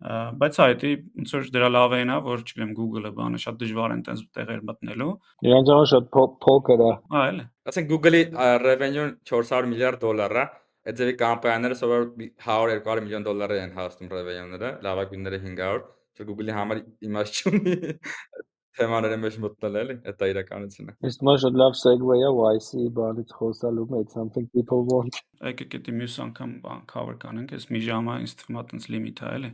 [0.00, 0.90] բայց այդի
[1.20, 5.10] ոնց որ դրա լավ էնա որ չգիտեմ Google-ը բանը շատ դժվար են տես տեղեր մտնելու
[5.48, 8.22] իրանց համար շատ փոքր է հա էլի ասենք Google-ի
[8.64, 10.44] revenue 400 միլիարդ դոլար է
[10.88, 15.82] այդ ձևի կամպանիաները սովորաբար 100-200 միլիոն դոլար են հասնում revenue-ները լավագույնները 500
[16.16, 16.80] չէ Google-ի համար
[17.10, 17.76] իմաստ չունի
[18.80, 24.14] թեմաների մեջ մտնել էլի, դա իրականությունը։ Իսկ մա շատ լավ segue-ը YC բանից խոսալու մեջ
[24.16, 25.18] something people want։
[25.50, 29.22] Եկեք էտի մյուս անգամ բան cover կանենք, այս մի ժամա ինձ թվում է տենց լիմիտ
[29.26, 29.50] է էլի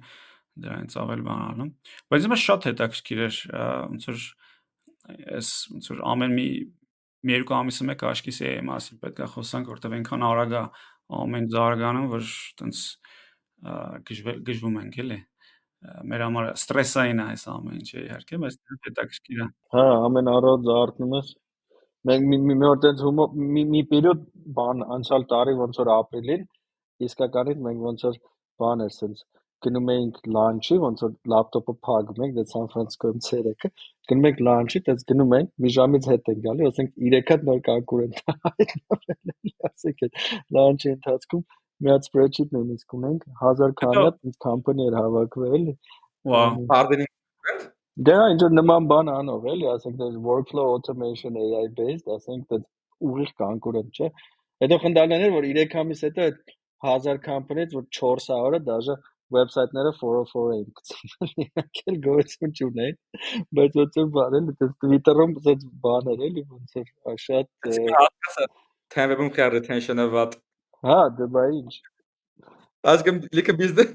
[0.65, 1.71] դրանից ավել բան անում։
[2.13, 3.39] Բայց իմը շատ հետաքրքիր էր,
[3.93, 4.25] ոնց որ
[5.37, 6.49] այս ոնց որ ամեն մի
[7.27, 10.63] մի երկու ամիսը մեկ աշկիս է մասի պետք է խոսանք, որտեվ այնքան արագ է
[11.17, 12.29] ամեն զարգանում, որ
[12.61, 12.83] տենց
[14.47, 15.19] գժվում ենք էլի
[16.11, 19.47] մեր համար ստրեսային է այս ամեն ինչը իհարկե, բայց հետաքրքիր է։
[19.77, 21.33] Հա, ամեն առօր զարթնում ես։
[22.07, 24.25] Մենք մի մի օր տենց հումոր մի մի պերիոդ
[24.57, 26.45] բան անցյալ տարի ոնց որ ապրիլին
[27.07, 28.19] իսկականից մենք ոնց որ
[28.63, 29.25] բան էր սենց
[29.65, 33.71] գնում էինք լանչի, ոնց որ լապտոպը փակում ենք, դե Սան Ֆրանցիսկոյում ցերեկը,
[34.13, 37.61] գնում ենք լանչի, դες գնում ենք, մի ժամից հետ ենք գալի, ասենք 3 հատ նոր
[37.69, 39.35] կարկուր են հայտնվել,
[39.71, 40.07] ասենք
[40.59, 41.45] լանչի ընթացքում
[41.85, 45.67] մի հատ spreadsheet նույնիսկ ունենք 1000 քանի հատ ինձ company էր հավաքվել
[46.27, 47.13] Wow, Hardening
[48.07, 52.59] Դե ինչ որ նման բան անող էլի, ասենք դա workflow automation AI based, ասենք դա
[53.09, 54.09] ուղիղ կոնկուրենտ չէ։
[54.65, 56.53] Հետո խնդալն էր որ 3 ամիս հետո այդ
[56.91, 58.97] 1000 company-ից որ 400-ը դաժե
[59.35, 62.99] website-ները 404 էին գցում։ Եկել գոհություն չունեին,
[63.59, 66.79] բայց ոնց որ բան էլի, դա Twitter-ում դες բան էր էլի, ոնց
[67.11, 67.71] որ շատ
[68.95, 70.37] Թեւում քար retention-ը վատ
[70.87, 71.73] Հա, դե բա ինչ։
[72.93, 73.95] Ասկեմ լիքը բիզնես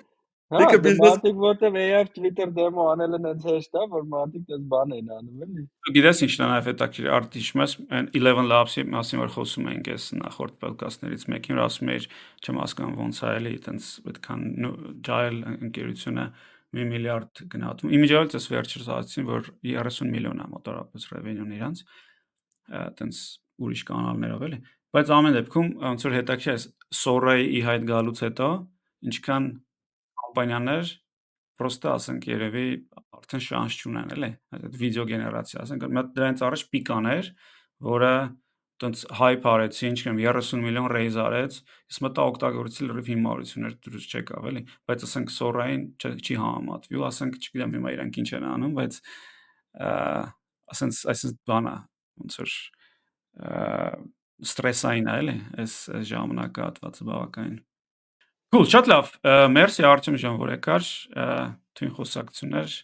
[0.52, 4.64] Դիքը բիզնես Մարդիկ որտեվ AR Twitter դեմո անել են հենց հեշտ է, որ մարդիկ դες
[4.72, 7.76] բան են անում, էլի։ Դու գիտես ինչն է նաև հետաքրիր արտիշում ես
[8.20, 12.10] 11 Labs-ի մասին որ խոսում ենք ես նախորդ podcast-ներից մեկին, որ ասում էիր,
[12.42, 14.44] չեմ հասկանում ոնց է էլի, այտենց պետքան
[15.08, 16.26] Dial ընկերությունը
[16.72, 21.82] մի միլիարդ գնահատում։ Image-ը ես վերջերս ասացին, որ 30 միլիոն է մոտավորապես revenue-ն իրանց,
[22.82, 23.18] այտենց
[23.62, 24.60] ուրիշ կանալներով էլի։
[24.92, 26.64] Բայց ամեն դեպքում ոնց որ հետաքրիր ես
[27.02, 28.48] Sora-ի իհայտ գալուց հետո
[29.12, 29.46] ինչքան
[30.32, 30.92] կամպանիաներ
[31.62, 32.68] պրոստը ասենք երևի
[33.20, 37.30] արդեն շանս չունեն էլի այդ վիդեո գեներացիա ասենք մի հատ դրանից առաջ պիկաներ
[37.92, 38.14] որը
[38.82, 44.48] տոնց հայփ արեցի ինչքան 30 միլիոն ռեյզ արեց ես մտա օգտագործի լրիվ հիմարություններ դուրս չեկավ
[44.52, 48.98] էլի բայց ասենք Sora-ին չի համեմատվի ու ասենք չգիտեմ հիմա իրանք ինչ են անում բայց
[50.74, 51.76] ասենց այսպես բանա
[52.24, 52.56] ոնց որ
[54.50, 55.76] ստրեսային է էլի այս
[56.10, 57.60] ժամանակահատվածը բավականին
[58.55, 59.09] Cool, շատ լավ։
[59.53, 60.91] Մերսի Արտյոմ ջան, որ եկար,
[61.77, 62.77] թույն խոսակցություններ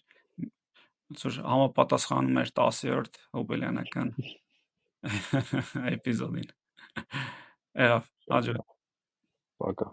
[1.12, 4.12] ոնց որ համապատասխանում էր 10-րդ հոբելյանական
[5.92, 6.52] էպիզոդին։
[7.86, 7.98] Ահա,
[8.32, 8.62] հաջող։
[9.62, 9.90] Пока։